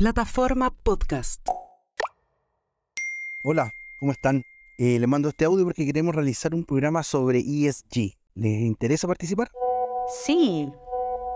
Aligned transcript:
Plataforma 0.00 0.70
Podcast. 0.70 1.46
Hola, 3.44 3.70
¿cómo 3.98 4.12
están? 4.12 4.44
Eh, 4.78 4.98
les 4.98 5.06
mando 5.06 5.28
este 5.28 5.44
audio 5.44 5.66
porque 5.66 5.84
queremos 5.84 6.14
realizar 6.14 6.54
un 6.54 6.64
programa 6.64 7.02
sobre 7.02 7.40
ESG. 7.40 8.16
¿Les 8.34 8.62
interesa 8.62 9.06
participar? 9.06 9.50
Sí, 10.24 10.72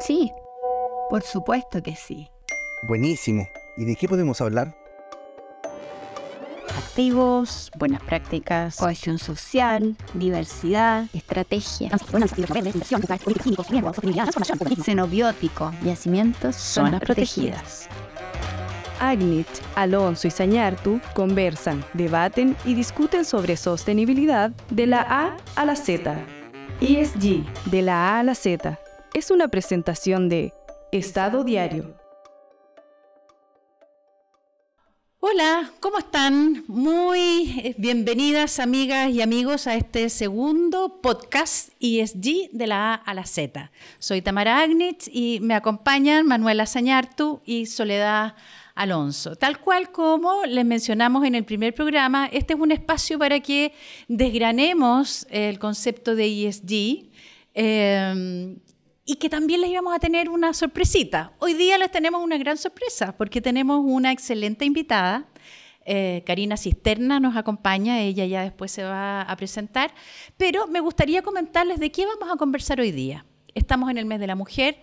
sí, 0.00 0.30
por 1.11 1.22
supuesto 1.22 1.82
que 1.82 1.95
sí. 1.95 2.27
Buenísimo. 2.89 3.46
¿Y 3.77 3.85
de 3.85 3.96
qué 3.96 4.09
podemos 4.09 4.41
hablar? 4.41 4.75
Activos, 6.75 7.71
buenas 7.79 8.03
prácticas, 8.03 8.77
cohesión 8.77 9.19
social, 9.19 9.95
diversidad, 10.15 11.05
estrategia, 11.12 11.91
xenobiótico, 14.83 15.71
yacimientos, 15.83 16.57
zonas 16.57 17.03
protegidas. 17.03 17.91
Agnit, 19.08 19.46
Alonso 19.75 20.29
y 20.29 20.31
Sañartu 20.31 21.00
conversan, 21.14 21.85
debaten 21.93 22.57
y 22.64 22.75
discuten 22.75 23.25
sobre 23.25 23.57
sostenibilidad 23.57 24.50
de 24.71 24.86
la 24.86 25.00
A 25.03 25.36
a 25.57 25.64
la 25.64 25.77
Z. 25.77 26.17
ESG, 26.80 27.44
de 27.71 27.82
la 27.82 28.17
A 28.17 28.21
a 28.21 28.22
la 28.22 28.35
Z, 28.35 28.79
es 29.14 29.30
una 29.30 29.49
presentación 29.49 30.29
de 30.29 30.53
Estado 30.93 31.44
Diario. 31.44 31.94
Hola, 35.27 35.70
¿cómo 35.80 35.98
están? 35.98 36.64
Muy 36.69 37.58
eh, 37.64 37.75
bienvenidas 37.78 38.61
amigas 38.61 39.11
y 39.11 39.22
amigos 39.22 39.66
a 39.66 39.75
este 39.75 40.11
segundo 40.11 41.00
podcast 41.00 41.70
ESG 41.80 42.50
de 42.52 42.66
la 42.66 42.92
A 42.92 42.94
a 42.97 43.14
la 43.14 43.25
Z. 43.25 43.70
Soy 43.98 44.20
Tamara 44.20 44.61
Agnitz 44.61 45.08
y 45.11 45.39
me 45.41 45.55
acompañan 45.55 46.27
Manuela 46.27 46.66
Sañartu 46.66 47.41
y 47.47 47.64
Soledad 47.64 48.34
Alonso. 48.75 49.37
Tal 49.37 49.61
cual 49.61 49.92
como 49.92 50.45
les 50.47 50.64
mencionamos 50.64 51.25
en 51.25 51.34
el 51.34 51.44
primer 51.44 51.75
programa, 51.75 52.28
este 52.33 52.55
es 52.55 52.61
un 52.61 52.72
espacio 52.72 53.19
para 53.19 53.41
que 53.41 53.72
desgranemos 54.08 55.27
el 55.31 55.58
concepto 55.58 56.14
de 56.14 56.48
ESG. 56.48 57.11
Eh, 57.55 58.56
y 59.06 59.16
que 59.16 59.28
también 59.28 59.61
les 59.61 59.70
íbamos 59.70 59.94
a 59.94 59.98
tener 59.98 60.28
una 60.28 60.55
sorpresita. 60.55 61.33
Hoy 61.39 61.55
día 61.55 61.77
les 61.77 61.91
tenemos 61.91 62.22
una 62.22 62.39
gran 62.39 62.56
sorpresa 62.56 63.14
porque 63.16 63.41
tenemos 63.41 63.83
una 63.84 64.12
excelente 64.12 64.64
invitada. 64.64 65.28
Eh, 65.84 66.22
Karina 66.25 66.56
Cisterna 66.56 67.20
nos 67.20 67.36
acompaña, 67.36 68.00
ella 68.00 68.25
ya 68.25 68.42
después 68.42 68.72
se 68.72 68.83
va 68.83 69.20
a 69.20 69.36
presentar, 69.36 69.92
pero 70.38 70.66
me 70.66 70.81
gustaría 70.81 71.20
comentarles 71.20 71.78
de 71.78 71.92
qué 71.92 72.06
vamos 72.06 72.34
a 72.34 72.38
conversar 72.38 72.81
hoy 72.81 72.91
día. 72.91 73.27
Estamos 73.55 73.91
en 73.91 73.98
el 73.98 74.06
mes 74.06 74.19
de 74.19 74.27
la 74.27 74.34
mujer, 74.34 74.78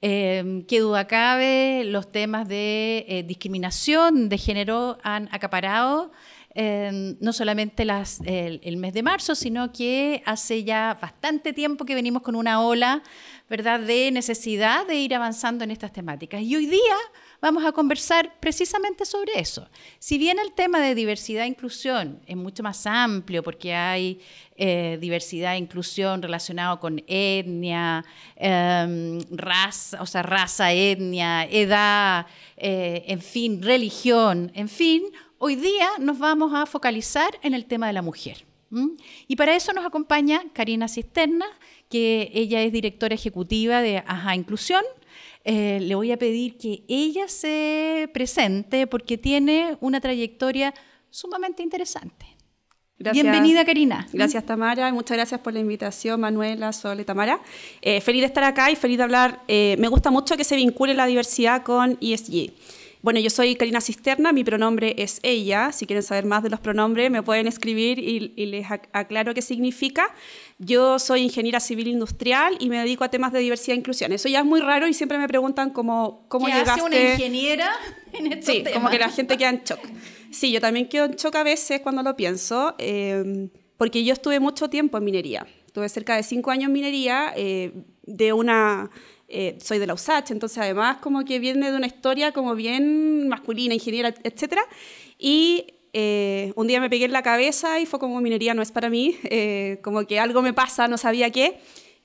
eh, 0.00 0.64
qué 0.68 0.80
duda 0.80 1.06
cabe, 1.06 1.82
los 1.84 2.10
temas 2.12 2.46
de 2.48 3.04
eh, 3.08 3.24
discriminación 3.24 4.28
de 4.28 4.38
género 4.38 4.98
han 5.02 5.28
acaparado 5.32 6.12
eh, 6.54 7.16
no 7.20 7.32
solamente 7.32 7.84
las, 7.84 8.20
el, 8.24 8.60
el, 8.64 8.78
mes 8.78 8.92
de 8.92 9.02
marzo, 9.02 9.34
sino 9.34 9.72
que 9.72 10.22
hace 10.24 10.64
ya 10.64 10.98
bastante 11.00 11.52
tiempo 11.52 11.84
que 11.84 11.94
venimos 11.94 12.22
con 12.22 12.34
una 12.34 12.62
ola 12.62 13.02
¿verdad? 13.48 13.80
de 13.80 14.10
necesidad 14.10 14.86
de 14.86 14.96
ir 14.96 15.14
avanzando 15.14 15.64
en 15.64 15.70
estas 15.70 15.92
temáticas. 15.92 16.42
Y 16.42 16.56
hoy 16.56 16.66
día 16.66 16.96
vamos 17.40 17.64
a 17.64 17.72
conversar 17.72 18.38
precisamente 18.40 19.04
sobre 19.04 19.38
eso. 19.38 19.68
Si 19.98 20.18
bien 20.18 20.38
el 20.38 20.52
tema 20.52 20.80
de 20.80 20.94
diversidad 20.94 21.44
e 21.44 21.48
inclusión 21.48 22.20
es 22.26 22.36
mucho 22.36 22.62
más 22.62 22.86
amplio, 22.86 23.42
porque 23.42 23.74
hay 23.74 24.20
eh, 24.56 24.98
diversidad 25.00 25.54
e 25.54 25.58
inclusión 25.58 26.22
relacionado 26.22 26.80
con 26.80 27.02
etnia, 27.06 28.04
eh, 28.36 29.18
raza, 29.30 30.02
o 30.02 30.06
sea, 30.06 30.22
raza, 30.22 30.72
etnia, 30.72 31.44
edad, 31.44 32.26
eh, 32.56 33.04
en 33.06 33.20
fin, 33.20 33.62
religión, 33.62 34.50
en 34.54 34.68
fin, 34.68 35.04
hoy 35.38 35.56
día 35.56 35.90
nos 36.00 36.18
vamos 36.18 36.52
a 36.54 36.66
focalizar 36.66 37.38
en 37.42 37.54
el 37.54 37.66
tema 37.66 37.86
de 37.86 37.92
la 37.92 38.02
mujer. 38.02 38.44
Y 39.26 39.36
para 39.36 39.56
eso 39.56 39.72
nos 39.72 39.86
acompaña 39.86 40.42
Karina 40.52 40.88
Cisterna, 40.88 41.46
que 41.88 42.30
ella 42.34 42.62
es 42.62 42.70
directora 42.72 43.14
ejecutiva 43.14 43.80
de 43.80 43.98
Aja 44.06 44.34
Inclusión. 44.34 44.82
Eh, 45.50 45.80
le 45.80 45.94
voy 45.94 46.12
a 46.12 46.18
pedir 46.18 46.58
que 46.58 46.84
ella 46.88 47.26
se 47.26 48.10
presente 48.12 48.86
porque 48.86 49.16
tiene 49.16 49.78
una 49.80 49.98
trayectoria 49.98 50.74
sumamente 51.08 51.62
interesante. 51.62 52.26
Gracias. 52.98 53.22
Bienvenida, 53.22 53.64
Karina. 53.64 54.06
Gracias, 54.12 54.44
Tamara. 54.44 54.92
Muchas 54.92 55.16
gracias 55.16 55.40
por 55.40 55.54
la 55.54 55.60
invitación, 55.60 56.20
Manuela, 56.20 56.74
Sol 56.74 57.00
y 57.00 57.04
Tamara. 57.04 57.40
Eh, 57.80 58.02
feliz 58.02 58.20
de 58.20 58.26
estar 58.26 58.44
acá 58.44 58.70
y 58.70 58.76
feliz 58.76 58.98
de 58.98 59.04
hablar. 59.04 59.40
Eh, 59.48 59.76
me 59.78 59.88
gusta 59.88 60.10
mucho 60.10 60.36
que 60.36 60.44
se 60.44 60.54
vincule 60.54 60.92
la 60.92 61.06
diversidad 61.06 61.62
con 61.62 61.96
ESG. 61.98 62.52
Bueno, 63.00 63.20
yo 63.20 63.30
soy 63.30 63.54
Karina 63.54 63.80
Cisterna, 63.80 64.32
mi 64.32 64.42
pronombre 64.42 64.94
es 64.98 65.20
ella. 65.22 65.70
Si 65.72 65.86
quieren 65.86 66.02
saber 66.02 66.24
más 66.24 66.42
de 66.42 66.50
los 66.50 66.58
pronombres, 66.58 67.10
me 67.10 67.22
pueden 67.22 67.46
escribir 67.46 67.98
y, 68.00 68.32
y 68.34 68.46
les 68.46 68.66
aclaro 68.70 69.34
qué 69.34 69.42
significa. 69.42 70.12
Yo 70.58 70.98
soy 70.98 71.20
ingeniera 71.22 71.60
civil 71.60 71.86
industrial 71.86 72.56
y 72.58 72.68
me 72.68 72.78
dedico 72.78 73.04
a 73.04 73.08
temas 73.10 73.32
de 73.32 73.38
diversidad 73.38 73.76
e 73.76 73.78
inclusión. 73.78 74.10
Eso 74.12 74.28
ya 74.28 74.40
es 74.40 74.44
muy 74.44 74.60
raro 74.60 74.88
y 74.88 74.94
siempre 74.94 75.16
me 75.16 75.28
preguntan 75.28 75.70
cómo, 75.70 76.24
cómo 76.28 76.46
¿Qué 76.46 76.52
llegaste. 76.52 76.72
hace 76.72 76.82
una 76.82 77.12
ingeniera 77.12 77.70
en 78.12 78.32
estos 78.32 78.46
Sí, 78.52 78.62
temas? 78.62 78.72
como 78.74 78.90
que 78.90 78.98
la 78.98 79.08
gente 79.10 79.36
queda 79.36 79.50
en 79.50 79.62
shock. 79.64 79.80
Sí, 80.32 80.50
yo 80.50 80.60
también 80.60 80.88
quedo 80.88 81.04
en 81.04 81.12
shock 81.12 81.36
a 81.36 81.44
veces 81.44 81.80
cuando 81.80 82.02
lo 82.02 82.16
pienso, 82.16 82.74
eh, 82.78 83.48
porque 83.76 84.02
yo 84.02 84.12
estuve 84.12 84.40
mucho 84.40 84.68
tiempo 84.68 84.98
en 84.98 85.04
minería. 85.04 85.46
Estuve 85.66 85.88
cerca 85.88 86.16
de 86.16 86.24
cinco 86.24 86.50
años 86.50 86.66
en 86.66 86.72
minería 86.72 87.32
eh, 87.36 87.72
de 88.02 88.32
una 88.32 88.90
eh, 89.28 89.58
soy 89.62 89.78
de 89.78 89.86
la 89.86 89.94
USACH, 89.94 90.30
entonces 90.30 90.56
además 90.58 90.98
como 90.98 91.24
que 91.24 91.38
viene 91.38 91.70
de 91.70 91.76
una 91.76 91.86
historia 91.86 92.32
como 92.32 92.54
bien 92.54 93.28
masculina, 93.28 93.74
ingeniera, 93.74 94.14
etc. 94.24 94.56
Y 95.18 95.66
eh, 95.92 96.52
un 96.56 96.66
día 96.66 96.80
me 96.80 96.88
pegué 96.88 97.04
en 97.04 97.12
la 97.12 97.22
cabeza 97.22 97.78
y 97.78 97.84
fue 97.86 97.98
como 97.98 98.20
minería 98.22 98.54
no 98.54 98.62
es 98.62 98.72
para 98.72 98.88
mí, 98.88 99.16
eh, 99.24 99.80
como 99.82 100.06
que 100.06 100.18
algo 100.18 100.40
me 100.40 100.54
pasa, 100.54 100.88
no 100.88 100.96
sabía 100.96 101.30
qué. 101.30 101.60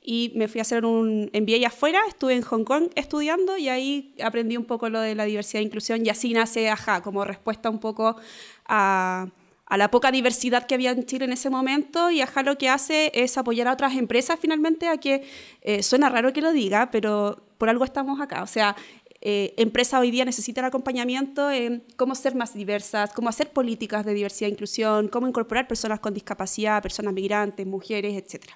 Y 0.06 0.34
me 0.36 0.50
fui 0.50 0.60
a 0.60 0.64
hacer 0.64 0.84
un 0.84 1.32
MBA 1.34 1.66
afuera, 1.66 2.02
estuve 2.10 2.34
en 2.34 2.42
Hong 2.42 2.66
Kong 2.66 2.90
estudiando 2.96 3.58
y 3.58 3.70
ahí 3.70 4.14
aprendí 4.22 4.58
un 4.58 4.66
poco 4.66 4.90
lo 4.90 5.00
de 5.00 5.16
la 5.16 5.24
diversidad 5.24 5.62
e 5.62 5.64
inclusión 5.64 6.06
y 6.06 6.10
así 6.10 6.34
nace 6.34 6.68
AJA, 6.70 7.02
como 7.02 7.24
respuesta 7.24 7.70
un 7.70 7.80
poco 7.80 8.18
a, 8.66 9.28
a 9.74 9.78
la 9.78 9.90
poca 9.90 10.12
diversidad 10.12 10.68
que 10.68 10.76
había 10.76 10.92
en 10.92 11.04
Chile 11.04 11.26
en 11.26 11.34
ese 11.34 11.50
momento 11.50 12.12
y 12.12 12.22
AJA 12.22 12.44
lo 12.44 12.60
que 12.60 12.70
hace 12.70 13.12
es 13.16 13.40
apoyar 13.40 13.68
a 13.68 13.74
otras 13.74 13.96
empresas 13.96 14.38
finalmente 14.40 14.88
a 14.88 14.98
que, 14.98 15.24
eh, 15.62 15.82
suena 15.82 16.10
raro 16.10 16.32
que 16.32 16.42
lo 16.42 16.52
diga, 16.52 16.92
pero 16.92 17.44
por 17.58 17.70
algo 17.70 17.84
estamos 17.84 18.22
acá. 18.22 18.44
O 18.44 18.48
sea, 18.48 18.76
eh, 19.20 19.56
empresas 19.58 20.00
hoy 20.00 20.12
día 20.12 20.26
necesitan 20.26 20.66
acompañamiento 20.66 21.50
en 21.50 21.84
cómo 21.96 22.14
ser 22.14 22.36
más 22.36 22.54
diversas, 22.54 23.14
cómo 23.14 23.30
hacer 23.30 23.50
políticas 23.50 24.06
de 24.06 24.14
diversidad 24.14 24.50
e 24.50 24.54
inclusión, 24.54 25.08
cómo 25.08 25.28
incorporar 25.28 25.68
personas 25.68 26.00
con 26.00 26.14
discapacidad, 26.14 26.80
personas 26.84 27.16
migrantes, 27.16 27.66
mujeres, 27.66 28.14
etcétera. 28.14 28.56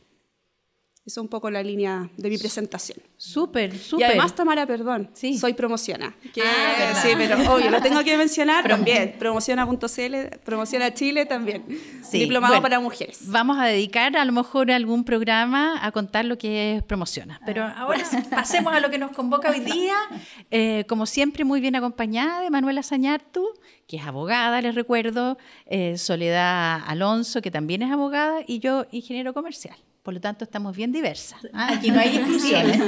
Esa 1.08 1.22
es 1.22 1.24
un 1.24 1.30
poco 1.30 1.50
la 1.50 1.64
línea 1.64 2.10
de 2.18 2.30
mi 2.30 2.38
presentación. 2.38 2.98
Súper, 3.16 3.74
Y 3.74 3.78
súper. 3.78 4.08
además, 4.08 4.36
Tamara, 4.36 4.66
perdón, 4.68 5.10
Sí. 5.14 5.38
soy 5.38 5.54
promociona. 5.54 6.14
Que, 6.34 6.42
Ah, 6.42 6.76
¿verdad? 6.78 7.02
sí, 7.02 7.10
pero 7.18 7.54
obvio, 7.56 7.72
lo 7.72 7.82
tengo 7.82 8.04
que 8.04 8.18
mencionar 8.18 8.68
también. 8.68 9.16
Promociona.cl, 9.18 10.38
promociona 10.44 10.94
Chile 10.94 11.26
también. 11.26 11.64
Sí, 12.04 12.20
Diplomado 12.20 12.56
bueno. 12.56 12.62
para 12.62 12.80
mujeres. 12.82 13.20
Vamos 13.32 13.58
a 13.58 13.64
dedicar 13.68 14.18
a 14.18 14.26
lo 14.26 14.34
mejor 14.34 14.70
algún 14.70 15.06
programa 15.06 15.80
a 15.82 15.94
contar 15.94 16.26
lo 16.26 16.38
que 16.38 16.76
es 16.76 16.84
promociona. 16.84 17.40
Pero 17.46 17.64
ahora 17.64 18.04
sí, 18.04 18.18
pasemos 18.30 18.74
a 18.74 18.82
lo 18.82 18.90
que 18.90 18.98
nos 18.98 19.12
convoca 19.12 19.50
hoy 19.50 19.62
día. 19.62 19.96
Eh, 20.52 20.84
como 20.90 21.06
siempre, 21.06 21.46
muy 21.46 21.62
bien 21.62 21.78
acompañada 21.78 22.42
de 22.42 22.50
Manuela 22.50 22.84
Sañartu, 22.84 23.48
que 23.88 23.96
es 23.96 24.04
abogada, 24.06 24.62
les 24.62 24.76
recuerdo, 24.76 25.38
eh, 25.68 25.98
Soledad 25.98 26.82
Alonso, 26.86 27.42
que 27.42 27.50
también 27.50 27.82
es 27.82 27.94
abogada, 27.94 28.42
y 28.46 28.60
yo, 28.60 28.86
ingeniero 28.92 29.34
comercial. 29.34 29.78
Por 30.08 30.14
lo 30.14 30.22
tanto, 30.22 30.46
estamos 30.46 30.74
bien 30.74 30.94
diversas. 30.94 31.38
Ah, 31.52 31.74
Aquí 31.74 31.92
no 31.92 32.00
hay 32.00 32.08
exclusiones. 32.16 32.80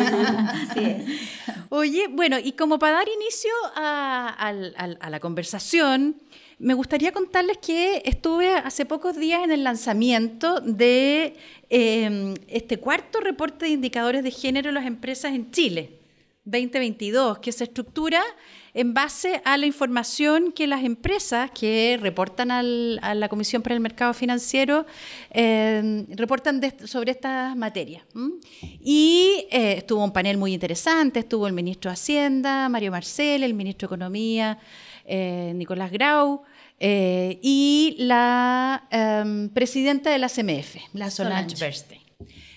Oye, 1.68 2.07
bueno, 2.07 2.38
y 2.41 2.53
como 2.53 2.80
para 2.80 3.00
dar 3.00 3.09
inicio 3.09 3.51
a, 3.75 4.54
la 4.54 5.19
conversación, 5.19 6.16
me 6.60 6.74
gustaría 6.75 7.12
contarles 7.12 7.57
que 7.57 8.04
estuve 8.06 8.54
hace 8.54 8.86
pocos 8.86 9.18
días 9.18 9.44
en 9.44 9.51
el 9.51 9.66
lanzamiento 9.66 10.62
de 10.62 11.36
eh, 11.69 12.36
este 12.48 12.77
cuarto 12.77 13.19
reporte 13.19 13.65
de 13.65 13.72
indicadores 13.72 14.24
de 14.24 14.31
género 14.31 14.69
en 14.69 14.75
las 14.75 14.86
empresas 14.86 15.33
en 15.33 15.51
Chile, 15.51 16.00
2022, 16.45 17.39
que 17.39 17.51
se 17.51 17.65
estructura 17.65 18.24
en 18.74 18.94
base 18.94 19.42
a 19.45 19.57
la 19.57 19.66
información 19.66 20.51
que 20.51 20.68
las 20.68 20.83
empresas 20.83 21.51
que 21.51 21.98
reportan 22.01 22.51
al- 22.51 23.00
a 23.01 23.13
la 23.16 23.27
Comisión 23.30 23.62
para 23.62 23.74
el 23.75 23.81
Mercado 23.81 24.13
Financiero 24.13 24.86
eh, 25.31 26.06
reportan 26.10 26.60
de- 26.60 26.88
sobre 26.88 27.12
estas 27.12 27.56
materias. 27.56 28.04
Y 28.83 29.45
eh, 29.51 29.75
estuvo 29.77 30.04
un 30.04 30.12
panel 30.12 30.38
muy 30.38 30.54
interesante, 30.54 31.19
estuvo 31.19 31.48
el 31.48 31.54
ministro 31.54 31.89
de 31.89 31.94
Hacienda, 31.94 32.69
Mario 32.69 32.92
Marcel, 32.92 33.44
el 33.44 33.54
ministro 33.54 33.88
de 33.88 33.95
Economía, 33.95 34.57
eh, 35.06 35.51
Nicolás 35.56 35.92
Grau, 35.92 36.44
y 36.81 37.95
la 38.00 38.88
em, 38.89 39.50
presidenta 39.50 40.12
de 40.12 40.18
la 40.18 40.30
CMF, 40.30 40.77
la 40.94 41.10
Solange 41.12 41.56
Bernstein. 41.60 42.01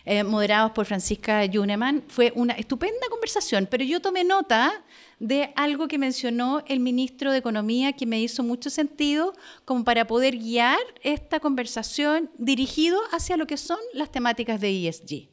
Eh, 0.05 0.25
moderados 0.25 0.73
por 0.73 0.87
Francisca 0.87 1.45
Yuneman. 1.45 2.05
Fue 2.09 2.33
una 2.35 2.55
estupenda 2.55 3.09
conversación, 3.11 3.69
pero 3.71 3.85
yo 3.85 4.01
tomé 4.01 4.25
nota 4.25 4.85
de 5.19 5.53
algo 5.55 5.87
que 5.87 5.99
mencionó 5.99 6.63
el 6.67 6.81
ministro 6.81 7.31
de 7.31 7.39
Economía 7.39 7.93
que 7.93 8.07
me 8.07 8.21
hizo 8.21 8.43
mucho 8.43 8.71
sentido 8.71 9.35
como 9.65 9.85
para 9.85 10.07
poder 10.07 10.37
guiar 10.37 10.81
esta 11.03 11.39
conversación 11.39 12.31
dirigido 12.39 13.01
hacia 13.13 13.37
lo 13.37 13.47
que 13.47 13.57
son 13.57 13.79
las 13.95 14.11
temáticas 14.11 14.61
de 14.61 14.89
ESG. 14.89 15.29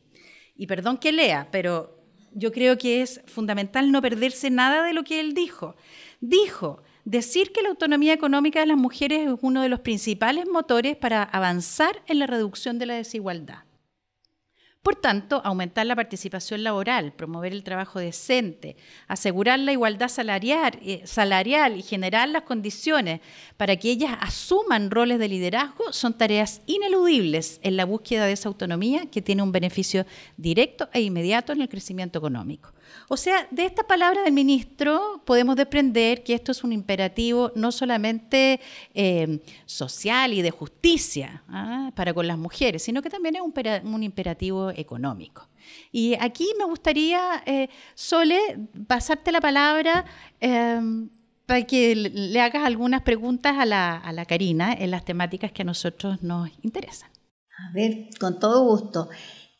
Y 0.55 0.67
perdón 0.67 0.97
que 0.97 1.11
lea, 1.11 1.47
pero 1.51 1.99
yo 2.33 2.51
creo 2.51 2.77
que 2.77 3.01
es 3.01 3.21
fundamental 3.25 3.91
no 3.91 4.01
perderse 4.01 4.49
nada 4.49 4.83
de 4.83 4.93
lo 4.93 5.03
que 5.03 5.19
él 5.19 5.33
dijo. 5.33 5.75
Dijo, 6.21 6.83
decir 7.05 7.51
que 7.51 7.63
la 7.63 7.69
autonomía 7.69 8.13
económica 8.13 8.59
de 8.59 8.67
las 8.67 8.77
mujeres 8.77 9.27
es 9.27 9.39
uno 9.41 9.63
de 9.63 9.69
los 9.69 9.79
principales 9.79 10.47
motores 10.47 10.95
para 10.95 11.23
avanzar 11.23 12.03
en 12.05 12.19
la 12.19 12.27
reducción 12.27 12.77
de 12.77 12.85
la 12.85 12.93
desigualdad. 12.95 13.63
Por 14.81 14.95
tanto, 14.95 15.41
aumentar 15.43 15.85
la 15.85 15.95
participación 15.95 16.63
laboral, 16.63 17.11
promover 17.11 17.51
el 17.51 17.65
trabajo 17.65 17.99
decente, 17.99 18.77
asegurar 19.09 19.59
la 19.59 19.73
igualdad 19.73 20.07
salarial, 20.07 20.79
eh, 20.81 21.01
salarial, 21.03 21.77
y 21.77 21.81
generar 21.81 22.29
las 22.29 22.43
condiciones 22.43 23.19
para 23.57 23.75
que 23.75 23.91
ellas 23.91 24.17
asuman 24.21 24.89
roles 24.89 25.19
de 25.19 25.27
liderazgo 25.27 25.91
son 25.91 26.17
tareas 26.17 26.61
ineludibles 26.65 27.59
en 27.61 27.75
la 27.75 27.83
búsqueda 27.83 28.25
de 28.25 28.31
esa 28.31 28.47
autonomía 28.47 29.05
que 29.11 29.21
tiene 29.21 29.43
un 29.43 29.51
beneficio 29.51 30.05
directo 30.37 30.89
e 30.93 31.01
inmediato 31.01 31.51
en 31.51 31.61
el 31.61 31.67
crecimiento 31.67 32.19
económico. 32.19 32.71
O 33.07 33.17
sea, 33.17 33.47
de 33.51 33.65
esta 33.65 33.83
palabra 33.83 34.23
del 34.23 34.33
ministro 34.33 35.21
podemos 35.25 35.55
desprender 35.55 36.23
que 36.23 36.33
esto 36.33 36.51
es 36.51 36.63
un 36.63 36.71
imperativo 36.71 37.51
no 37.55 37.71
solamente 37.71 38.59
eh, 38.93 39.39
social 39.65 40.33
y 40.33 40.41
de 40.41 40.51
justicia 40.51 41.43
¿ah? 41.49 41.91
para 41.95 42.13
con 42.13 42.27
las 42.27 42.37
mujeres, 42.37 42.83
sino 42.83 43.01
que 43.01 43.09
también 43.09 43.35
es 43.35 43.41
un, 43.41 44.03
imperativo 44.03 44.69
económico. 44.71 45.47
Y 45.91 46.15
aquí 46.19 46.47
me 46.57 46.65
gustaría, 46.65 47.43
eh, 47.45 47.69
Sole, 47.95 48.39
pasarte 48.87 49.31
la 49.31 49.41
palabra 49.41 50.05
em, 50.39 51.09
para 51.45 51.63
que 51.63 51.95
le 51.95 52.41
hagas 52.41 52.63
algunas 52.63 53.01
preguntas 53.01 53.57
a 53.57 53.65
la, 53.65 53.97
a 53.97 54.11
la 54.13 54.25
Karina 54.25 54.73
en 54.73 54.91
las 54.91 55.03
temáticas 55.03 55.51
que 55.51 55.63
a 55.63 55.65
nosotros 55.65 56.21
nos 56.21 56.49
interesan. 56.61 57.09
A 57.57 57.73
ver, 57.73 58.09
con 58.19 58.39
todo 58.39 58.63
gusto. 58.63 59.09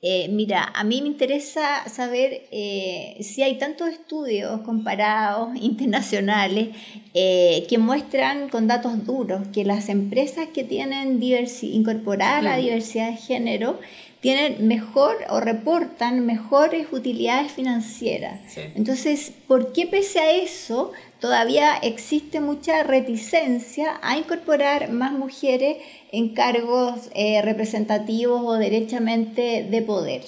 Eh, 0.01 0.29
mira, 0.29 0.71
a 0.75 0.85
mí 0.85 1.01
me 1.01 1.09
interesa 1.09 1.83
saber 1.89 2.43
eh, 2.51 3.17
si 3.19 3.43
hay 3.43 3.57
tantos 3.57 3.89
estudios 3.89 4.61
comparados 4.61 5.49
internacionales 5.61 6.69
eh, 7.13 7.65
que 7.67 7.77
muestran 7.77 8.47
con 8.47 8.67
datos 8.67 9.05
duros 9.05 9.49
que 9.49 9.65
las 9.65 9.89
empresas 9.89 10.47
que 10.53 10.63
tienen 10.63 11.21
incorporada 11.21 12.41
la 12.41 12.55
diversidad 12.55 13.11
de 13.11 13.17
género 13.17 13.77
tienen 14.21 14.67
mejor 14.67 15.17
o 15.29 15.39
reportan 15.41 16.25
mejores 16.25 16.87
utilidades 16.91 17.51
financieras. 17.51 18.39
Entonces, 18.75 19.33
¿por 19.47 19.71
qué 19.71 19.85
pese 19.85 20.19
a 20.19 20.31
eso 20.31 20.91
todavía 21.19 21.75
existe 21.77 22.39
mucha 22.39 22.83
reticencia 22.83 23.99
a 24.01 24.17
incorporar 24.17 24.91
más 24.91 25.11
mujeres 25.11 25.77
en 26.11 26.33
cargos 26.33 27.09
eh, 27.13 27.41
representativos 27.41 28.41
o 28.43 28.53
derechamente 28.53 29.67
de 29.69 29.81
poder? 29.81 30.21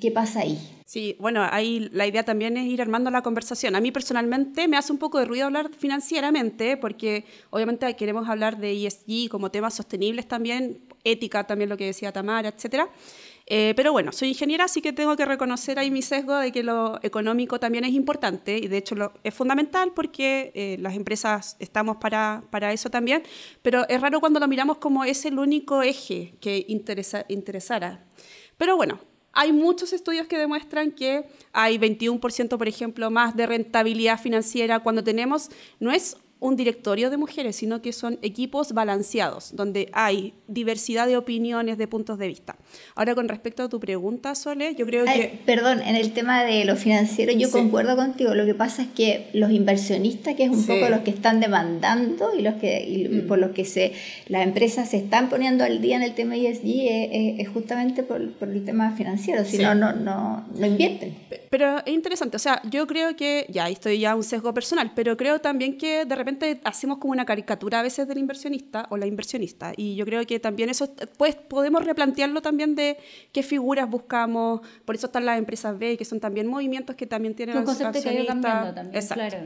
¿Qué 0.00 0.10
pasa 0.10 0.40
ahí? 0.40 0.58
Sí, 0.92 1.16
bueno, 1.18 1.46
ahí 1.50 1.88
la 1.92 2.06
idea 2.06 2.22
también 2.22 2.54
es 2.58 2.66
ir 2.66 2.82
armando 2.82 3.10
la 3.10 3.22
conversación. 3.22 3.74
A 3.74 3.80
mí 3.80 3.90
personalmente 3.92 4.68
me 4.68 4.76
hace 4.76 4.92
un 4.92 4.98
poco 4.98 5.18
de 5.18 5.24
ruido 5.24 5.46
hablar 5.46 5.70
financieramente, 5.74 6.76
porque 6.76 7.24
obviamente 7.48 7.96
queremos 7.96 8.28
hablar 8.28 8.58
de 8.58 8.72
ESG 8.72 9.30
como 9.30 9.50
temas 9.50 9.72
sostenibles 9.72 10.28
también, 10.28 10.82
ética 11.02 11.46
también 11.46 11.70
lo 11.70 11.78
que 11.78 11.86
decía 11.86 12.12
Tamara, 12.12 12.50
etcétera. 12.50 12.90
Eh, 13.46 13.74
pero 13.76 13.92
bueno, 13.92 14.12
soy 14.12 14.28
ingeniera, 14.28 14.64
así 14.64 14.80
que 14.80 14.92
tengo 14.92 15.16
que 15.16 15.24
reconocer 15.24 15.78
ahí 15.78 15.90
mi 15.90 16.02
sesgo 16.02 16.36
de 16.36 16.52
que 16.52 16.62
lo 16.62 17.00
económico 17.02 17.58
también 17.58 17.84
es 17.84 17.92
importante 17.92 18.56
y 18.58 18.68
de 18.68 18.78
hecho 18.78 18.94
lo, 18.94 19.12
es 19.24 19.34
fundamental 19.34 19.92
porque 19.94 20.52
eh, 20.54 20.76
las 20.80 20.94
empresas 20.94 21.56
estamos 21.58 21.96
para, 21.96 22.44
para, 22.50 22.72
eso 22.72 22.90
también, 22.90 23.22
pero 23.62 23.86
es 23.88 24.00
raro 24.00 24.20
cuando 24.20 24.38
lo 24.40 24.48
miramos 24.48 24.78
como 24.78 25.04
es 25.04 25.24
el 25.24 25.38
único 25.38 25.82
eje 25.82 26.34
que 26.40 26.64
interesa, 26.68 27.24
interesara. 27.28 28.04
Pero 28.56 28.76
bueno, 28.76 29.00
hay 29.32 29.52
muchos 29.52 29.92
estudios 29.92 30.26
que 30.26 30.38
demuestran 30.38 30.92
que 30.92 31.26
hay 31.52 31.78
21%, 31.78 32.58
por 32.58 32.68
ejemplo, 32.68 33.10
más 33.10 33.34
de 33.34 33.46
rentabilidad 33.46 34.20
financiera 34.20 34.80
cuando 34.80 35.02
tenemos, 35.02 35.48
no 35.80 35.90
es 35.90 36.16
un 36.42 36.56
directorio 36.56 37.08
de 37.08 37.16
mujeres, 37.16 37.54
sino 37.54 37.80
que 37.80 37.92
son 37.92 38.18
equipos 38.20 38.72
balanceados, 38.72 39.54
donde 39.54 39.88
hay 39.92 40.34
diversidad 40.48 41.06
de 41.06 41.16
opiniones, 41.16 41.78
de 41.78 41.86
puntos 41.86 42.18
de 42.18 42.26
vista. 42.26 42.56
Ahora, 42.96 43.14
con 43.14 43.28
respecto 43.28 43.62
a 43.62 43.68
tu 43.68 43.78
pregunta, 43.78 44.34
Sole, 44.34 44.74
yo 44.74 44.84
creo 44.84 45.04
que... 45.04 45.38
Perdón, 45.46 45.80
en 45.82 45.94
el 45.94 46.12
tema 46.12 46.42
de 46.42 46.64
lo 46.64 46.74
financiero, 46.74 47.32
yo 47.32 47.48
concuerdo 47.48 47.94
contigo. 47.94 48.34
Lo 48.34 48.44
que 48.44 48.54
pasa 48.54 48.82
es 48.82 48.88
que 48.88 49.28
los 49.32 49.52
inversionistas, 49.52 50.34
que 50.34 50.42
es 50.42 50.50
un 50.50 50.66
poco 50.66 50.88
los 50.88 51.00
que 51.00 51.10
están 51.10 51.38
demandando 51.38 52.36
y, 52.36 52.42
los 52.42 52.54
que, 52.54 53.22
mm. 53.24 53.28
por 53.28 53.38
los 53.38 53.52
que 53.52 53.64
se, 53.64 53.92
las 54.26 54.42
empresas 54.42 54.90
se 54.90 54.96
están 54.96 55.28
poniendo 55.28 55.62
al 55.62 55.80
día 55.80 55.94
en 55.94 56.02
el 56.02 56.14
tema 56.14 56.34
ESG, 56.34 56.64
es, 56.64 57.40
es 57.40 57.48
justamente 57.50 58.02
por, 58.02 58.32
por, 58.32 58.48
el 58.48 58.64
tema 58.64 58.90
financiero, 58.96 59.44
si 59.44 59.58
no, 59.58 59.76
no, 59.76 59.92
no, 59.92 60.44
no 60.52 60.66
invierten. 60.66 61.14
Pero 61.50 61.78
es 61.86 61.92
interesante, 61.92 62.36
o 62.36 62.40
sea, 62.40 62.60
yo 62.68 62.88
creo 62.88 63.14
que, 63.14 63.46
ya, 63.48 63.68
estoy 63.68 64.00
ya 64.00 64.16
un 64.16 64.24
sesgo 64.24 64.52
personal, 64.52 64.90
pero 64.96 65.16
creo 65.16 65.40
también 65.40 65.78
que 65.78 66.04
de 66.04 66.14
repente 66.16 66.31
hacemos 66.64 66.98
como 66.98 67.12
una 67.12 67.24
caricatura 67.24 67.80
a 67.80 67.82
veces 67.82 68.06
del 68.08 68.18
inversionista 68.18 68.86
o 68.90 68.96
la 68.96 69.06
inversionista. 69.06 69.72
Y 69.76 69.94
yo 69.94 70.04
creo 70.04 70.24
que 70.26 70.38
también 70.40 70.68
eso, 70.68 70.94
pues 71.16 71.34
podemos 71.34 71.84
replantearlo 71.84 72.42
también 72.42 72.74
de 72.74 72.96
qué 73.32 73.42
figuras 73.42 73.88
buscamos. 73.88 74.60
Por 74.84 74.94
eso 74.94 75.06
están 75.06 75.26
las 75.26 75.38
empresas 75.38 75.78
B, 75.78 75.96
que 75.96 76.04
son 76.04 76.20
también 76.20 76.46
movimientos 76.46 76.96
que 76.96 77.06
también 77.06 77.34
tienen 77.34 77.56
un 77.56 77.64
concepto 77.64 78.00
que 78.02 78.26
cambiando 78.26 78.74
también, 78.74 79.06
claro. 79.06 79.38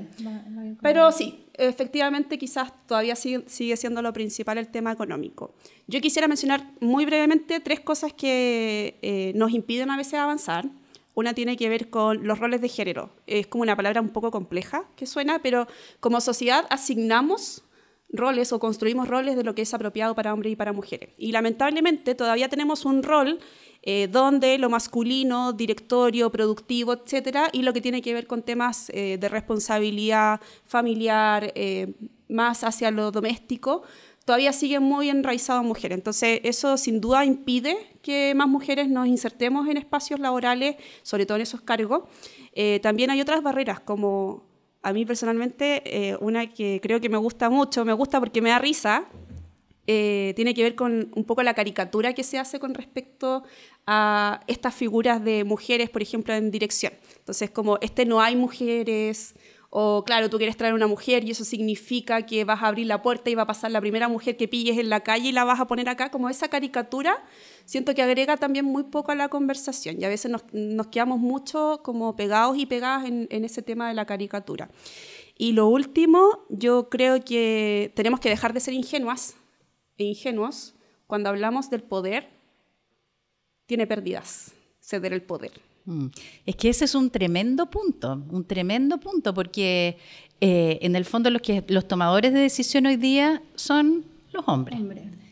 Pero 0.82 1.12
sí, 1.12 1.46
efectivamente 1.54 2.38
quizás 2.38 2.72
todavía 2.86 3.16
sigue, 3.16 3.44
sigue, 3.46 3.76
siendo 3.76 4.02
lo 4.02 4.12
principal 4.12 4.58
el 4.58 4.68
tema 4.68 4.92
económico. 4.92 5.54
Yo 5.86 6.00
quisiera 6.00 6.28
mencionar 6.28 6.70
muy 6.80 7.06
brevemente 7.06 7.60
tres 7.60 7.80
cosas 7.80 8.12
que 8.12 8.98
eh, 9.02 9.32
nos 9.34 9.52
impiden 9.52 9.90
a 9.90 9.96
veces 9.96 10.14
avanzar. 10.14 10.68
Una 11.16 11.32
tiene 11.32 11.56
que 11.56 11.70
ver 11.70 11.88
con 11.88 12.26
los 12.26 12.38
roles 12.38 12.60
de 12.60 12.68
género. 12.68 13.08
Es 13.26 13.46
como 13.46 13.62
una 13.62 13.74
palabra 13.74 14.02
un 14.02 14.10
poco 14.10 14.30
compleja 14.30 14.84
que 14.96 15.06
suena, 15.06 15.38
pero 15.38 15.66
como 15.98 16.20
sociedad 16.20 16.66
asignamos 16.68 17.64
roles 18.10 18.52
o 18.52 18.58
construimos 18.58 19.08
roles 19.08 19.34
de 19.34 19.42
lo 19.42 19.54
que 19.54 19.62
es 19.62 19.72
apropiado 19.72 20.14
para 20.14 20.34
hombres 20.34 20.52
y 20.52 20.56
para 20.56 20.74
mujeres. 20.74 21.14
Y 21.16 21.32
lamentablemente 21.32 22.14
todavía 22.14 22.50
tenemos 22.50 22.84
un 22.84 23.02
rol 23.02 23.38
eh, 23.80 24.08
donde 24.12 24.58
lo 24.58 24.68
masculino, 24.68 25.54
directorio, 25.54 26.30
productivo, 26.30 26.92
etcétera, 26.92 27.48
y 27.50 27.62
lo 27.62 27.72
que 27.72 27.80
tiene 27.80 28.02
que 28.02 28.12
ver 28.12 28.26
con 28.26 28.42
temas 28.42 28.90
eh, 28.90 29.16
de 29.18 29.28
responsabilidad 29.30 30.42
familiar, 30.66 31.50
eh, 31.54 31.94
más 32.28 32.62
hacia 32.62 32.90
lo 32.90 33.10
doméstico, 33.10 33.84
todavía 34.26 34.52
sigue 34.52 34.80
muy 34.80 35.08
enraizado 35.08 35.60
en 35.62 35.68
mujeres. 35.68 35.96
Entonces, 35.96 36.40
eso 36.42 36.76
sin 36.76 37.00
duda 37.00 37.24
impide 37.24 37.78
que 38.02 38.34
más 38.34 38.48
mujeres 38.48 38.88
nos 38.88 39.06
insertemos 39.06 39.68
en 39.68 39.78
espacios 39.78 40.20
laborales, 40.20 40.76
sobre 41.02 41.24
todo 41.24 41.36
en 41.36 41.42
esos 41.42 41.62
cargos. 41.62 42.02
Eh, 42.52 42.80
también 42.82 43.08
hay 43.10 43.20
otras 43.20 43.42
barreras, 43.42 43.80
como 43.80 44.44
a 44.82 44.92
mí 44.92 45.06
personalmente, 45.06 45.82
eh, 45.86 46.16
una 46.20 46.52
que 46.52 46.80
creo 46.82 47.00
que 47.00 47.08
me 47.08 47.16
gusta 47.16 47.48
mucho, 47.48 47.84
me 47.84 47.92
gusta 47.92 48.18
porque 48.18 48.42
me 48.42 48.50
da 48.50 48.58
risa, 48.58 49.06
eh, 49.86 50.32
tiene 50.34 50.54
que 50.54 50.64
ver 50.64 50.74
con 50.74 51.12
un 51.14 51.24
poco 51.24 51.44
la 51.44 51.54
caricatura 51.54 52.12
que 52.12 52.24
se 52.24 52.38
hace 52.38 52.58
con 52.58 52.74
respecto 52.74 53.44
a 53.86 54.40
estas 54.48 54.74
figuras 54.74 55.22
de 55.22 55.44
mujeres, 55.44 55.88
por 55.88 56.02
ejemplo, 56.02 56.34
en 56.34 56.50
dirección. 56.50 56.92
Entonces, 57.18 57.50
como 57.50 57.78
este 57.80 58.04
no 58.04 58.20
hay 58.20 58.34
mujeres, 58.34 59.36
o 59.78 60.04
claro, 60.04 60.30
tú 60.30 60.38
quieres 60.38 60.56
traer 60.56 60.72
una 60.72 60.86
mujer 60.86 61.22
y 61.24 61.32
eso 61.32 61.44
significa 61.44 62.24
que 62.24 62.44
vas 62.44 62.62
a 62.62 62.68
abrir 62.68 62.86
la 62.86 63.02
puerta 63.02 63.28
y 63.28 63.34
va 63.34 63.42
a 63.42 63.46
pasar 63.46 63.70
la 63.70 63.78
primera 63.82 64.08
mujer 64.08 64.38
que 64.38 64.48
pilles 64.48 64.78
en 64.78 64.88
la 64.88 65.00
calle 65.00 65.28
y 65.28 65.32
la 65.32 65.44
vas 65.44 65.60
a 65.60 65.66
poner 65.66 65.90
acá, 65.90 66.10
como 66.10 66.30
esa 66.30 66.48
caricatura, 66.48 67.22
siento 67.66 67.94
que 67.94 68.00
agrega 68.00 68.38
también 68.38 68.64
muy 68.64 68.84
poco 68.84 69.12
a 69.12 69.14
la 69.14 69.28
conversación 69.28 70.00
y 70.00 70.06
a 70.06 70.08
veces 70.08 70.30
nos, 70.30 70.86
quedamos 70.86 71.18
mucho 71.18 71.80
como 71.82 72.16
pegados 72.16 72.56
y 72.56 72.64
pegadas 72.64 73.04
en, 73.04 73.26
en 73.30 73.44
ese 73.44 73.60
tema 73.60 73.88
de 73.88 73.92
la 73.92 74.06
caricatura. 74.06 74.70
Y 75.36 75.52
lo 75.52 75.68
último, 75.68 76.46
yo 76.48 76.88
creo 76.88 77.22
que 77.22 77.92
tenemos 77.94 78.18
que 78.18 78.30
dejar 78.30 78.54
de 78.54 78.60
ser 78.60 78.72
ingenuas 78.72 79.36
e 79.98 80.04
ingenuos 80.04 80.74
cuando 81.06 81.28
hablamos 81.28 81.68
del 81.68 81.82
poder, 81.82 82.30
tiene 83.66 83.86
pérdidas 83.86 84.52
ceder 84.80 85.12
el 85.12 85.20
poder. 85.20 85.65
Mm. 85.86 86.06
Es 86.44 86.56
que 86.56 86.68
ese 86.68 86.84
es 86.84 86.94
un 86.94 87.10
tremendo 87.10 87.70
punto, 87.70 88.22
un 88.30 88.44
tremendo 88.44 88.98
punto, 88.98 89.32
porque 89.32 89.96
eh, 90.40 90.78
en 90.82 90.96
el 90.96 91.04
fondo 91.04 91.30
los, 91.30 91.40
que, 91.40 91.64
los 91.68 91.88
tomadores 91.88 92.32
de 92.32 92.40
decisión 92.40 92.86
hoy 92.86 92.96
día 92.96 93.42
son 93.54 94.04
los 94.32 94.46
hombres. 94.46 94.78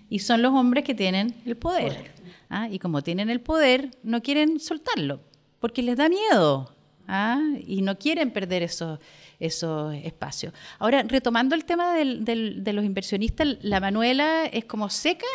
Y 0.09 0.21
son 0.21 0.43
los 0.43 0.53
hombres 0.53 0.85
que 0.85 0.95
tienen 0.95 1.35
el 1.45 1.57
poder. 1.57 2.13
¿ah? 2.49 2.69
Y 2.71 2.79
como 2.79 3.03
tienen 3.03 3.31
el 3.31 3.41
poder, 3.41 3.91
no 4.03 4.23
quieren 4.23 4.61
soltarlo, 4.61 5.21
porque 5.61 5.83
les 5.83 5.97
da 5.97 6.09
miedo 6.09 6.73
¿ah? 7.09 7.43
y 7.67 7.83
no 7.83 7.99
quieren 7.99 8.33
perder 8.33 8.63
esos, 8.63 9.01
esos 9.47 9.95
espacios. 9.95 10.53
Ahora, 10.79 11.03
retomando 11.03 11.55
el 11.55 11.65
tema 11.65 11.95
del, 11.95 12.25
de 12.25 12.73
los 12.73 12.85
inversionistas, 12.85 13.59
la 13.63 13.81
Manuela 13.81 14.47
es 14.47 14.65
como 14.65 14.91
seca 14.91 15.27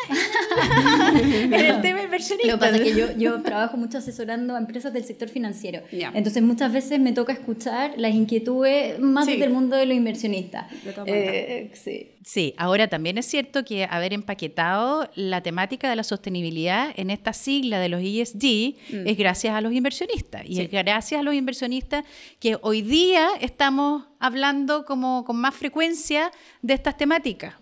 en 1.22 1.52
el 1.52 1.80
tema 1.80 2.02
inversionista. 2.02 2.52
Lo 2.52 2.58
que 2.58 2.66
pasa 2.66 2.76
es 2.76 2.82
que 2.82 2.94
yo, 2.94 3.16
yo 3.16 3.42
trabajo 3.42 3.76
mucho 3.76 3.98
asesorando 3.98 4.54
a 4.54 4.58
empresas 4.58 4.92
del 4.92 5.04
sector 5.04 5.28
financiero. 5.28 5.82
Entonces, 5.90 6.42
muchas 6.42 6.72
veces 6.72 7.00
me 7.00 7.12
toca 7.12 7.32
escuchar 7.32 7.94
las 7.96 8.14
inquietudes 8.14 8.98
más 8.98 9.26
del 9.26 9.50
mundo 9.50 9.76
de 9.76 9.86
los 9.86 9.96
inversionistas. 9.96 10.66
Eh, 11.06 11.70
sí. 11.74 12.16
Sí, 12.24 12.54
ahora 12.56 12.88
también 12.88 13.18
es 13.18 13.26
cierto 13.26 13.64
que 13.64 13.84
haber 13.84 14.12
empaquetado 14.12 15.08
la 15.14 15.42
temática 15.42 15.88
de 15.88 15.96
la 15.96 16.04
sostenibilidad 16.04 16.92
en 16.96 17.10
esta 17.10 17.32
sigla 17.32 17.78
de 17.78 17.88
los 17.88 18.00
ESG 18.02 18.76
mm. 18.92 19.06
es 19.06 19.16
gracias 19.16 19.54
a 19.54 19.60
los 19.60 19.72
inversionistas. 19.72 20.42
Y 20.46 20.60
es 20.60 20.70
gracias 20.70 21.20
a 21.20 21.22
los 21.22 21.34
inversionistas 21.34 22.04
que 22.38 22.58
hoy 22.62 22.82
día 22.82 23.28
estamos 23.40 24.04
hablando 24.18 24.84
como 24.84 25.24
con 25.24 25.36
más 25.36 25.54
frecuencia 25.54 26.30
de 26.62 26.74
estas 26.74 26.96
temáticas. 26.96 27.54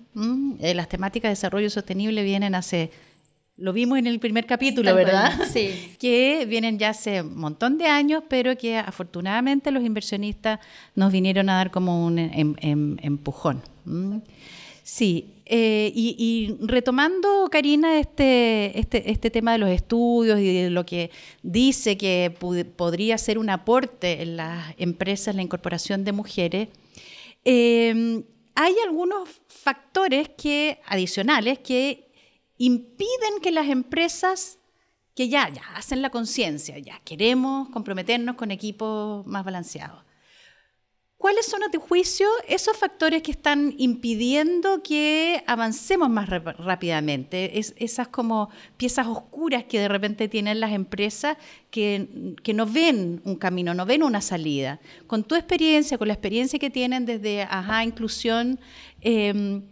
Eh, 0.60 0.74
las 0.74 0.88
temáticas 0.88 1.28
de 1.28 1.32
desarrollo 1.32 1.70
sostenible 1.70 2.22
vienen 2.22 2.54
hace 2.54 2.90
lo 3.58 3.72
vimos 3.72 3.98
en 3.98 4.06
el 4.06 4.20
primer 4.20 4.46
capítulo, 4.46 4.94
¿verdad? 4.94 5.32
Sí. 5.52 5.94
Que 5.98 6.46
vienen 6.48 6.78
ya 6.78 6.90
hace 6.90 7.22
un 7.22 7.36
montón 7.36 7.76
de 7.76 7.86
años, 7.86 8.22
pero 8.28 8.56
que 8.56 8.78
afortunadamente 8.78 9.70
los 9.70 9.84
inversionistas 9.84 10.60
nos 10.94 11.12
vinieron 11.12 11.50
a 11.50 11.56
dar 11.56 11.70
como 11.70 12.06
un 12.06 12.18
em, 12.18 12.54
em, 12.60 12.96
empujón. 13.02 13.62
Sí, 14.84 15.34
eh, 15.44 15.92
y, 15.94 16.56
retomando, 16.60 17.48
Karina, 17.50 17.98
este, 17.98 18.78
este, 18.78 19.10
este, 19.10 19.30
tema 19.30 19.52
de 19.52 19.58
los 19.58 19.70
estudios 19.70 20.38
y 20.40 20.62
de 20.62 20.70
lo 20.70 20.86
que 20.86 21.10
dice 21.42 21.96
que 21.96 22.34
podría 22.76 23.18
ser 23.18 23.38
un 23.38 23.50
aporte 23.50 24.22
en 24.22 24.36
las 24.36 24.74
empresas, 24.78 25.34
la 25.34 25.42
incorporación 25.42 26.04
de 26.04 26.12
mujeres, 26.12 26.68
em, 27.44 28.22
hay 28.54 28.74
algunos 28.86 29.28
factores 29.48 30.30
que, 30.30 30.80
adicionales 30.86 31.58
que 31.58 32.07
impiden 32.58 33.40
que 33.42 33.50
las 33.50 33.68
empresas 33.68 34.58
que 35.14 35.28
ya, 35.28 35.48
ya 35.48 35.62
hacen 35.74 36.02
la 36.02 36.10
conciencia, 36.10 36.78
ya 36.78 37.00
queremos 37.04 37.70
comprometernos 37.70 38.36
con 38.36 38.50
equipos 38.50 39.26
más 39.26 39.44
balanceados 39.44 40.08
¿Cuáles 41.18 41.46
son 41.46 41.64
a 41.64 41.70
tu 41.70 41.80
juicio 41.80 42.28
esos 42.46 42.76
factores 42.76 43.22
que 43.22 43.32
están 43.32 43.74
impidiendo 43.76 44.84
que 44.84 45.42
avancemos 45.48 46.08
más 46.08 46.28
rápidamente? 46.28 47.58
Es, 47.58 47.74
esas 47.76 48.06
como 48.06 48.50
piezas 48.76 49.08
oscuras 49.08 49.64
que 49.64 49.80
de 49.80 49.88
repente 49.88 50.28
tienen 50.28 50.60
las 50.60 50.70
empresas 50.70 51.36
que, 51.72 52.36
no 52.54 52.66
ven 52.66 53.20
un 53.24 53.34
camino, 53.34 53.74
no 53.74 53.84
ven 53.84 54.04
una 54.04 54.20
salida. 54.20 54.78
Con 55.08 55.24
tu 55.24 55.34
experiencia, 55.34 55.98
con 55.98 56.06
la 56.06 56.14
experiencia 56.14 56.60
que 56.60 56.70
tienen 56.70 57.04
desde 57.04 57.42
Ajá 57.42 57.82
Inclusión, 57.82 58.60
em, 59.00 59.64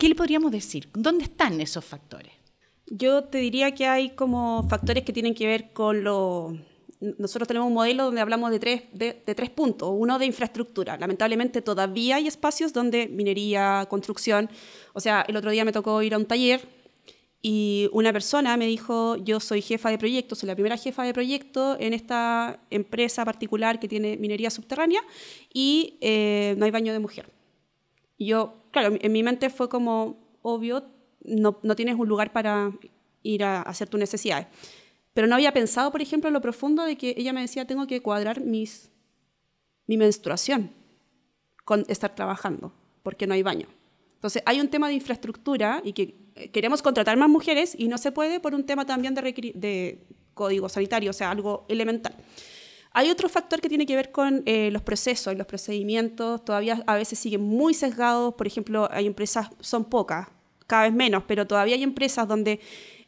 ¿qué 0.00 0.08
le 0.08 0.14
podríamos 0.14 0.50
decir? 0.50 0.88
¿Dónde 0.94 1.24
están 1.24 1.60
esos 1.60 1.84
factores? 1.84 2.32
Yo 2.86 3.24
te 3.24 3.38
diría 3.38 3.72
que 3.72 3.86
hay 3.86 4.10
como 4.10 4.66
factores 4.68 5.04
que 5.04 5.12
tienen 5.12 5.34
que 5.34 5.46
ver 5.46 5.72
con 5.72 6.02
lo 6.02 6.56
nosotros 7.00 7.48
tenemos 7.48 7.68
un 7.68 7.72
modelo 7.72 8.04
donde 8.04 8.20
hablamos 8.20 8.50
de 8.50 8.58
tres, 8.58 8.82
de, 8.92 9.14
tres 9.14 9.48
puntos. 9.48 9.88
Uno 9.90 10.18
de 10.18 10.26
infraestructura. 10.26 10.98
Lamentablemente 10.98 11.62
todavía 11.62 12.16
hay 12.16 12.26
espacios 12.26 12.74
donde 12.74 13.08
minería, 13.08 13.86
construcción. 13.88 14.50
O 14.92 15.00
sea, 15.00 15.24
el 15.26 15.34
otro 15.34 15.50
día 15.50 15.64
me 15.64 15.72
tocó 15.72 16.02
ir 16.02 16.12
a 16.12 16.18
un 16.18 16.26
taller 16.26 16.60
y 17.40 17.88
una 17.92 18.12
persona 18.12 18.54
me 18.58 18.66
dijo, 18.66 19.16
yo 19.16 19.40
soy 19.40 19.62
jefa 19.62 19.88
de 19.88 19.96
proyecto, 19.96 20.34
soy 20.34 20.48
la 20.48 20.54
primera 20.54 20.76
jefa 20.76 21.04
de 21.04 21.14
proyecto 21.14 21.78
en 21.80 21.94
esta 21.94 22.60
empresa 22.68 23.24
particular 23.24 23.80
que 23.80 23.88
tiene 23.88 24.18
minería 24.18 24.50
subterránea 24.50 25.00
y 25.54 25.96
eh, 26.02 26.54
no 26.58 26.66
hay 26.66 26.70
baño 26.70 26.92
de 26.92 26.98
mujer. 26.98 27.39
Y 28.20 28.26
yo, 28.26 28.52
claro, 28.70 28.98
en 29.00 29.12
mi 29.12 29.22
mente 29.22 29.48
fue 29.48 29.70
como, 29.70 30.18
obvio, 30.42 30.84
no, 31.24 31.58
no 31.62 31.74
tienes 31.74 31.94
un 31.94 32.06
lugar 32.06 32.34
para 32.34 32.70
ir 33.22 33.42
a 33.42 33.62
hacer 33.62 33.88
tus 33.88 33.98
necesidades. 33.98 34.46
Pero 35.14 35.26
no 35.26 35.36
había 35.36 35.54
pensado, 35.54 35.90
por 35.90 36.02
ejemplo, 36.02 36.28
en 36.28 36.34
lo 36.34 36.42
profundo 36.42 36.84
de 36.84 36.96
que 36.96 37.14
ella 37.16 37.32
me 37.32 37.40
decía, 37.40 37.66
tengo 37.66 37.86
que 37.86 38.02
cuadrar 38.02 38.42
mis, 38.42 38.90
mi 39.86 39.96
menstruación 39.96 40.70
con 41.64 41.86
estar 41.88 42.14
trabajando, 42.14 42.74
porque 43.02 43.26
no 43.26 43.32
hay 43.32 43.42
baño. 43.42 43.68
Entonces, 44.16 44.42
hay 44.44 44.60
un 44.60 44.68
tema 44.68 44.88
de 44.88 44.94
infraestructura 44.94 45.80
y 45.82 45.94
que 45.94 46.14
eh, 46.34 46.50
queremos 46.50 46.82
contratar 46.82 47.16
más 47.16 47.30
mujeres 47.30 47.74
y 47.78 47.88
no 47.88 47.96
se 47.96 48.12
puede 48.12 48.38
por 48.38 48.54
un 48.54 48.66
tema 48.66 48.84
también 48.84 49.14
de, 49.14 49.22
de 49.54 50.06
código 50.34 50.68
sanitario, 50.68 51.08
o 51.08 51.14
sea, 51.14 51.30
algo 51.30 51.64
elemental. 51.70 52.14
Hay 52.92 53.10
otro 53.10 53.28
factor 53.28 53.60
que 53.60 53.68
tiene 53.68 53.86
que 53.86 53.94
ver 53.94 54.10
con 54.10 54.42
eh, 54.46 54.70
los 54.72 54.82
procesos 54.82 55.32
y 55.32 55.36
los 55.36 55.46
procedimientos. 55.46 56.44
Todavía 56.44 56.82
a 56.86 56.96
veces 56.96 57.18
siguen 57.18 57.42
muy 57.42 57.72
sesgados. 57.74 58.34
Por 58.34 58.46
ejemplo, 58.46 58.88
hay 58.90 59.06
empresas, 59.06 59.48
son 59.60 59.84
pocas, 59.84 60.28
cada 60.66 60.84
vez 60.84 60.92
menos, 60.92 61.22
pero 61.26 61.46
todavía 61.46 61.76
hay 61.76 61.82
empresas 61.82 62.26
donde 62.26 62.60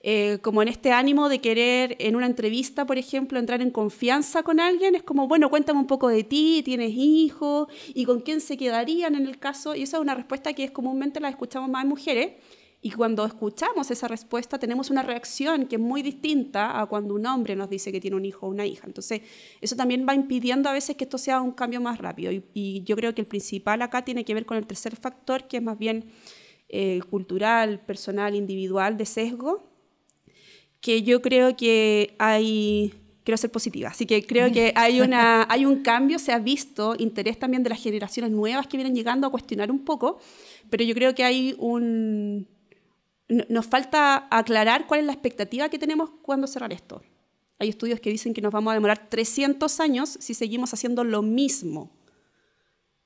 eh, 0.05 0.39
como 0.43 0.63
en 0.63 0.69
este 0.69 0.91
ánimo 0.91 1.29
de 1.29 1.41
querer 1.41 1.97
en 2.01 2.17
una 2.17 2.27
entrevista, 2.27 2.85
por 2.87 2.99
ejemplo, 2.99 3.39
entrar 3.39 3.63
en 3.63 3.71
confianza 3.71 4.43
con 4.43 4.59
alguien, 4.59 4.97
es 4.97 5.05
como, 5.05 5.29
bueno, 5.29 5.49
cuéntame 5.49 5.79
un 5.79 5.87
poco 5.87 6.09
de 6.09 6.25
ti, 6.25 6.63
tienes 6.65 6.91
hijos, 6.93 7.69
y 7.95 8.05
con 8.05 8.21
quién 8.21 8.41
se 8.41 8.57
quedarían 8.57 9.15
en 9.15 9.27
el 9.27 9.39
caso, 9.39 9.77
y 9.77 9.83
esa 9.83 9.99
es 9.99 10.01
una 10.01 10.17
respuesta 10.17 10.55
que 10.55 10.65
es 10.65 10.73
comúnmente 10.73 11.21
la 11.21 11.29
escuchamos 11.29 11.71
más 11.71 11.85
en 11.85 11.89
mujeres, 11.89 12.33
y 12.85 12.91
cuando 12.91 13.25
escuchamos 13.25 13.93
esa 13.93 14.09
respuesta 14.09 14.59
tenemos 14.59 14.91
una 14.91 15.05
reacción 15.05 15.67
que 15.69 15.77
es 15.77 15.81
muy 15.81 16.03
distinta 16.03 16.81
a 16.81 16.87
cuando 16.87 17.15
un 17.15 17.25
hombre 17.27 17.55
nos 17.55 17.71
dice 17.71 17.93
que 17.93 18.01
tiene 18.01 18.17
un 18.17 18.25
hijo 18.25 18.47
o 18.47 18.51
una 18.51 18.67
hija. 18.67 18.89
Entonces, 18.89 19.21
eso 19.61 19.77
también 19.77 20.05
va 20.07 20.17
impidiendo 20.17 20.69
a 20.69 20.73
veces 20.73 20.97
que 20.97 21.05
esto 21.05 21.17
sea 21.17 21.41
un 21.41 21.53
cambio 21.53 21.81
más 21.81 21.99
rápido. 21.99 22.33
Y, 22.33 22.83
yo 22.85 22.97
creo 22.97 23.15
que 23.15 23.21
el 23.21 23.29
principal 23.29 23.83
acá 23.83 24.05
tiene 24.05 24.25
que 24.25 24.35
ver 24.35 24.45
con 24.45 24.57
el 24.57 24.67
tercer 24.67 24.97
factor, 24.97 25.47
que 25.47 25.59
es 25.59 25.63
más 25.63 25.79
bien 25.79 26.07
eh, 26.69 26.99
cultural, 27.09 27.79
personal, 27.79 28.35
individual, 28.35 28.97
de 28.97 29.07
sesgo, 29.07 29.63
que 30.81 31.05
yo 31.05 31.23
creo 31.23 31.57
que 31.57 32.17
hay, 32.19 32.93
quiero 33.23 33.37
ser 33.37 33.53
positiva, 33.53 33.91
así 33.91 34.07
que 34.07 34.27
creo 34.27 34.51
que 34.51 34.73
hay, 34.75 35.01
una, 35.01 35.47
hay 35.49 35.65
un 35.65 35.83
cambio, 35.83 36.19
se 36.19 36.33
ha 36.33 36.41
visto 36.41 36.97
interés 36.99 37.39
también 37.39 37.63
de 37.63 37.71
las 37.71 37.81
generaciones 37.81 38.33
nuevas 38.33 38.67
que 38.67 38.77
vienen 38.77 38.97
llegando 38.97 39.29
a 39.29 39.31
cuestionar 39.31 39.71
un 39.71 39.85
poco, 39.85 40.19
pero 40.69 40.83
yo 40.83 40.95
creo 40.95 41.15
que 41.15 41.23
hay 41.23 41.55
un... 41.59 42.49
Nos 43.29 43.67
falta 43.67 44.29
aclarar 44.31 44.87
cuál 44.87 45.01
es 45.01 45.07
la 45.07 45.13
expectativa 45.13 45.69
que 45.69 45.79
tenemos 45.79 46.11
cuando 46.23 46.47
cerrar 46.47 46.73
esto. 46.73 47.03
Hay 47.59 47.69
estudios 47.69 48.01
que 48.01 48.11
dicen 48.11 48.35
que 48.35 48.43
nos 48.43 48.53
vamos 48.53 48.73
a 48.73 48.75
demorar 48.75 49.09
300 49.09 49.81
años 49.81 50.17
si 50.21 50.35
seguimos 50.35 50.75
haciendo 50.75 51.05
lo 51.05 51.23
mismo. 51.23 51.91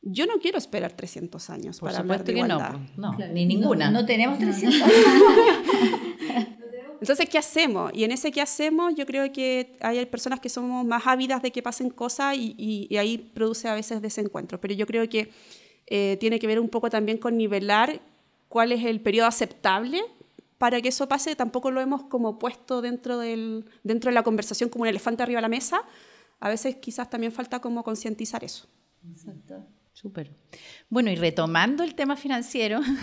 Yo 0.00 0.25
no 0.26 0.38
quiero 0.38 0.56
esperar 0.56 0.92
300 0.92 1.50
años 1.50 1.80
para 1.80 1.99
hablar 1.99 2.25
de 2.25 2.32
igualdad. 2.32 2.78
no, 2.96 3.12
no 3.12 3.28
ni 3.28 3.44
ninguna. 3.44 3.90
No, 3.90 4.06
tenemos 4.06 4.38
300 4.38 4.82
años. 4.82 4.94
Entonces, 7.00 7.28
¿qué 7.28 7.38
hacemos? 7.38 7.92
Y 7.94 8.04
en 8.04 8.12
ese 8.12 8.32
qué 8.32 8.40
hacemos, 8.40 8.94
yo 8.94 9.04
creo 9.04 9.30
que 9.32 9.76
hay 9.80 10.04
personas 10.06 10.40
que 10.40 10.49
somos 10.49 10.85
más 10.87 11.06
ávidas 11.06 11.42
de 11.42 11.50
que 11.50 11.62
pasen 11.62 11.90
cosas 11.90 12.37
y, 12.38 12.88
ahí 12.96 13.18
produce 13.18 13.68
a 13.68 13.75
veces 13.75 14.00
desencuentros. 14.00 14.61
Pero 14.61 14.75
yo 14.75 14.87
creo 14.87 15.08
que 15.08 15.30
eh, 15.87 16.16
tiene 16.18 16.38
que 16.38 16.46
ver 16.46 16.58
un 16.58 16.68
poco 16.68 16.88
también 16.88 17.18
con 17.18 17.37
nivelar 17.37 18.00
cuál 18.57 18.73
es 18.73 18.83
el 18.87 19.03
periodo 19.03 19.27
aceptable 19.27 20.03
para 20.57 20.81
que 20.81 20.89
eso 20.89 21.07
pase. 21.07 21.37
Tampoco 21.37 21.71
lo 21.71 21.83
hemos 21.83 22.05
como 22.05 22.39
puesto 22.39 22.81
dentro, 22.81 23.19
del, 23.19 23.67
dentro 23.85 24.09
de 24.09 24.15
la 24.15 24.23
conversación 24.23 24.71
como 24.71 24.85
un 24.85 24.89
elefante 24.89 25.23
arriba 25.23 25.37
de 25.37 25.43
la 25.43 25.51
mesa. 25.51 25.83
A 26.41 26.49
veces 26.49 26.77
quizás 26.77 27.11
también 27.11 27.33
falta 27.33 27.61
como 27.61 27.85
concientizar 27.85 28.43
eso. 28.45 28.67
Exacto. 29.13 29.63
Súper. 29.93 30.31
Bueno, 30.89 31.11
y 31.11 31.17
retomando 31.17 31.85
el 31.85 31.95
tema 31.95 32.17
financiero, 32.17 32.81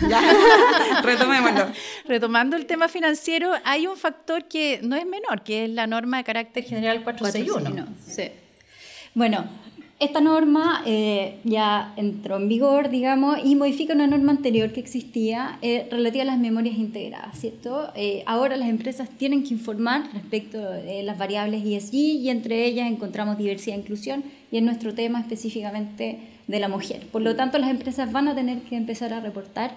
retomémoslo. 1.04 1.68
retomando 2.04 2.56
el 2.56 2.66
tema 2.66 2.88
financiero, 2.88 3.52
hay 3.62 3.86
un 3.86 3.96
factor 3.96 4.48
que 4.48 4.80
no 4.82 4.96
es 4.96 5.06
menor, 5.06 5.44
que 5.44 5.66
es 5.66 5.70
la 5.70 5.86
norma 5.86 6.16
de 6.16 6.24
carácter 6.24 6.64
general 6.64 7.04
461. 7.04 7.94
Sí. 8.04 8.28
Bueno, 9.14 9.44
esta 10.00 10.20
norma 10.20 10.82
eh, 10.86 11.38
ya 11.44 11.94
entró 11.96 12.36
en 12.36 12.48
vigor, 12.48 12.90
digamos, 12.90 13.38
y 13.44 13.54
modifica 13.54 13.94
una 13.94 14.08
norma 14.08 14.32
anterior 14.32 14.72
que 14.72 14.80
existía 14.80 15.58
eh, 15.62 15.86
relativa 15.90 16.22
a 16.22 16.26
las 16.26 16.38
memorias 16.38 16.76
integradas, 16.76 17.38
¿cierto? 17.38 17.90
Eh, 17.94 18.24
ahora 18.26 18.56
las 18.56 18.68
empresas 18.68 19.08
tienen 19.08 19.44
que 19.44 19.54
informar 19.54 20.12
respecto 20.12 20.58
de 20.58 21.02
las 21.04 21.16
variables 21.16 21.64
ESG 21.64 21.94
y 21.94 22.28
entre 22.28 22.64
ellas 22.64 22.90
encontramos 22.90 23.38
diversidad 23.38 23.76
e 23.76 23.80
inclusión 23.80 24.24
y 24.50 24.58
en 24.58 24.64
nuestro 24.64 24.94
tema 24.94 25.20
específicamente 25.20 26.18
de 26.48 26.60
la 26.60 26.68
mujer. 26.68 27.06
Por 27.12 27.22
lo 27.22 27.36
tanto, 27.36 27.58
las 27.58 27.70
empresas 27.70 28.10
van 28.10 28.28
a 28.28 28.34
tener 28.34 28.58
que 28.62 28.76
empezar 28.76 29.12
a 29.12 29.20
reportar 29.20 29.72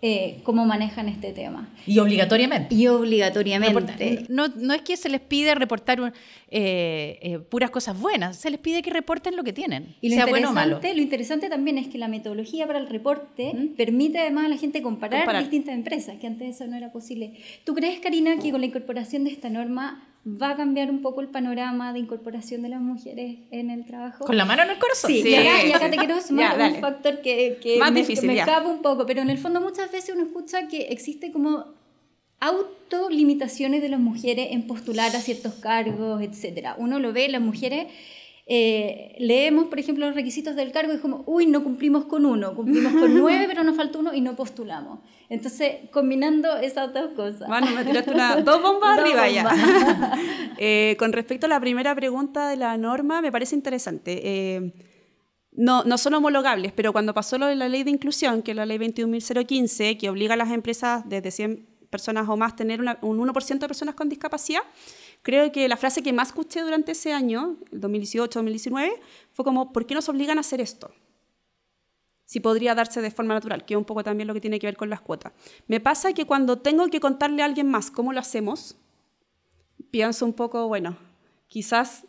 eh, 0.00 0.38
cómo 0.44 0.64
manejan 0.64 1.08
este 1.08 1.32
tema. 1.32 1.68
Y 1.84 1.98
obligatoriamente. 1.98 2.72
Y 2.72 2.86
obligatoriamente. 2.86 4.26
No, 4.28 4.46
no 4.46 4.72
es 4.72 4.82
que 4.82 4.96
se 4.96 5.08
les 5.08 5.20
pide 5.20 5.56
reportar 5.56 6.12
eh, 6.50 7.18
eh, 7.20 7.38
puras 7.40 7.70
cosas 7.70 7.98
buenas, 8.00 8.36
se 8.36 8.48
les 8.50 8.60
pide 8.60 8.80
que 8.80 8.90
reporten 8.90 9.34
lo 9.34 9.42
que 9.42 9.52
tienen, 9.52 9.96
y 10.00 10.10
lo 10.10 10.14
sea 10.14 10.26
bueno 10.26 10.50
o 10.50 10.52
malo. 10.52 10.80
Lo 10.80 11.02
interesante 11.02 11.48
también 11.48 11.78
es 11.78 11.88
que 11.88 11.98
la 11.98 12.06
metodología 12.06 12.64
para 12.68 12.78
el 12.78 12.88
reporte 12.88 13.52
permite 13.76 14.20
además 14.20 14.46
a 14.46 14.48
la 14.50 14.56
gente 14.56 14.82
comparar, 14.82 15.22
comparar, 15.22 15.42
distintas 15.42 15.74
empresas, 15.74 16.16
que 16.20 16.28
antes 16.28 16.54
eso 16.54 16.66
no 16.68 16.76
era 16.76 16.92
posible. 16.92 17.32
¿Tú 17.64 17.74
crees, 17.74 17.98
Karina, 17.98 18.38
que 18.38 18.52
con 18.52 18.60
la 18.60 18.66
incorporación 18.68 19.24
de 19.24 19.30
esta 19.30 19.50
norma 19.50 20.08
va 20.26 20.50
a 20.50 20.56
cambiar 20.56 20.90
un 20.90 21.00
poco 21.00 21.20
el 21.20 21.28
panorama 21.28 21.92
de 21.92 22.00
incorporación 22.00 22.62
de 22.62 22.68
las 22.68 22.80
mujeres 22.80 23.38
en 23.50 23.70
el 23.70 23.86
trabajo. 23.86 24.24
Con 24.24 24.36
la 24.36 24.44
mano 24.44 24.62
en 24.62 24.70
el 24.70 24.78
corazón. 24.78 25.10
Sí, 25.10 25.22
Sí, 25.22 25.30
y, 25.30 25.34
acá, 25.34 25.62
y 25.62 25.66
sí. 25.68 25.72
acá 25.72 25.90
te 25.90 25.96
quiero 25.96 26.20
sumar 26.26 26.58
Ya, 26.58 26.68
un 26.68 26.80
factor 26.80 27.20
que, 27.22 27.58
que 27.62 27.78
Más 27.78 27.92
me, 27.92 28.00
difícil, 28.00 28.26
me 28.26 28.38
escapa 28.38 28.68
un 28.68 28.82
poco, 28.82 29.06
pero 29.06 29.22
en 29.22 29.30
el 29.30 29.38
fondo 29.38 29.60
muchas 29.60 29.90
veces 29.90 30.14
uno 30.14 30.24
escucha 30.24 30.68
que 30.68 30.88
existe 30.88 31.32
como 31.32 31.64
autolimitaciones 32.40 33.82
de 33.82 33.88
las 33.88 34.00
mujeres 34.00 34.48
en 34.50 34.66
postular 34.66 35.14
a 35.14 35.20
ciertos 35.20 35.54
cargos, 35.54 36.22
etc. 36.22 36.68
Uno 36.78 36.98
lo 36.98 37.12
ve, 37.12 37.28
las 37.28 37.40
mujeres 37.40 37.86
eh, 38.50 39.14
leemos, 39.18 39.66
por 39.66 39.78
ejemplo, 39.78 40.06
los 40.06 40.14
requisitos 40.14 40.56
del 40.56 40.72
cargo 40.72 40.92
y 40.92 40.96
es 40.96 41.02
como, 41.02 41.22
uy, 41.26 41.44
no 41.46 41.62
cumplimos 41.62 42.06
con 42.06 42.24
uno, 42.24 42.54
cumplimos 42.54 42.94
con 42.94 43.12
nueve, 43.18 43.44
pero 43.46 43.62
nos 43.62 43.76
falta 43.76 43.98
uno 43.98 44.14
y 44.14 44.20
no 44.22 44.34
postulamos. 44.36 45.00
Entonces, 45.28 45.90
combinando 45.92 46.56
esas 46.56 46.94
dos 46.94 47.10
cosas. 47.14 47.46
Bueno, 47.46 47.66
me 47.72 47.84
tiraste 47.84 48.10
una, 48.10 48.36
dos 48.40 48.62
bombas 48.62 48.96
Dos 48.96 49.04
arriba 49.04 49.28
ya. 49.28 49.42
bombas. 49.44 50.18
Eh, 50.60 50.96
con 50.98 51.12
respecto 51.12 51.46
a 51.46 51.48
la 51.48 51.60
primera 51.60 51.94
pregunta 51.94 52.48
de 52.48 52.56
la 52.56 52.76
norma, 52.78 53.20
me 53.22 53.30
parece 53.30 53.54
interesante. 53.54 54.20
Eh, 54.24 54.72
no, 55.52 55.84
no 55.84 55.98
son 55.98 56.14
homologables, 56.14 56.72
pero 56.72 56.92
cuando 56.92 57.14
pasó 57.14 57.38
lo 57.38 57.46
de 57.46 57.54
la 57.54 57.68
ley 57.68 57.84
de 57.84 57.90
inclusión, 57.90 58.42
que 58.42 58.50
es 58.52 58.56
la 58.56 58.66
ley 58.66 58.76
21.015, 58.78 59.96
que 59.98 60.08
obliga 60.10 60.34
a 60.34 60.36
las 60.36 60.50
empresas 60.50 61.08
desde 61.08 61.30
100 61.30 61.66
personas 61.90 62.28
o 62.28 62.36
más 62.36 62.56
tener 62.56 62.80
una- 62.80 62.98
un 63.02 63.18
1% 63.18 63.66
de 63.66 63.68
personas 63.68 63.94
con 63.94 64.08
discapacidad, 64.08 64.60
creo 65.22 65.52
que 65.52 65.68
la 65.68 65.76
frase 65.76 66.02
que 66.02 66.12
más 66.12 66.28
escuché 66.28 66.62
durante 66.62 66.92
ese 66.92 67.12
año, 67.12 67.56
el 67.72 67.80
2018-2019, 67.80 68.92
fue 69.32 69.44
como, 69.44 69.72
¿por 69.72 69.86
qué 69.86 69.94
nos 69.94 70.08
obligan 70.08 70.38
a 70.38 70.40
hacer 70.40 70.60
esto? 70.60 70.92
si 72.28 72.40
podría 72.40 72.74
darse 72.74 73.00
de 73.00 73.10
forma 73.10 73.32
natural, 73.32 73.64
que 73.64 73.72
es 73.72 73.78
un 73.78 73.86
poco 73.86 74.04
también 74.04 74.26
lo 74.26 74.34
que 74.34 74.40
tiene 74.42 74.58
que 74.58 74.66
ver 74.66 74.76
con 74.76 74.90
las 74.90 75.00
cuotas. 75.00 75.32
Me 75.66 75.80
pasa 75.80 76.12
que 76.12 76.26
cuando 76.26 76.58
tengo 76.58 76.88
que 76.88 77.00
contarle 77.00 77.40
a 77.40 77.46
alguien 77.46 77.70
más 77.70 77.90
cómo 77.90 78.12
lo 78.12 78.20
hacemos, 78.20 78.76
pienso 79.90 80.26
un 80.26 80.34
poco, 80.34 80.68
bueno, 80.68 80.98
quizás 81.46 82.04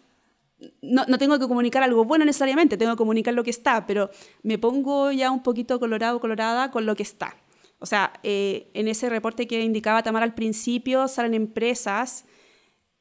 no, 0.82 1.06
no 1.08 1.18
tengo 1.18 1.40
que 1.40 1.48
comunicar 1.48 1.84
algo 1.84 2.04
bueno 2.04 2.26
necesariamente, 2.26 2.76
tengo 2.76 2.92
que 2.92 2.98
comunicar 2.98 3.34
lo 3.34 3.46
que 3.46 3.50
está, 3.50 3.88
pero 3.88 4.10
me 4.44 4.58
pongo 4.58 5.10
ya 5.14 5.32
un 5.32 5.42
poquito 5.42 5.80
colorado, 5.80 6.20
colorada 6.20 6.70
con 6.70 6.86
lo 6.86 6.98
que 6.98 7.04
está. 7.04 7.38
O 7.80 7.86
sea, 7.86 8.12
eh, 8.24 8.70
en 8.74 8.90
ese 8.90 9.10
reporte 9.10 9.48
que 9.48 9.62
indicaba 9.62 10.04
Tamara 10.04 10.26
al 10.26 10.36
principio, 10.36 11.08
salen 11.08 11.34
empresas 11.34 12.26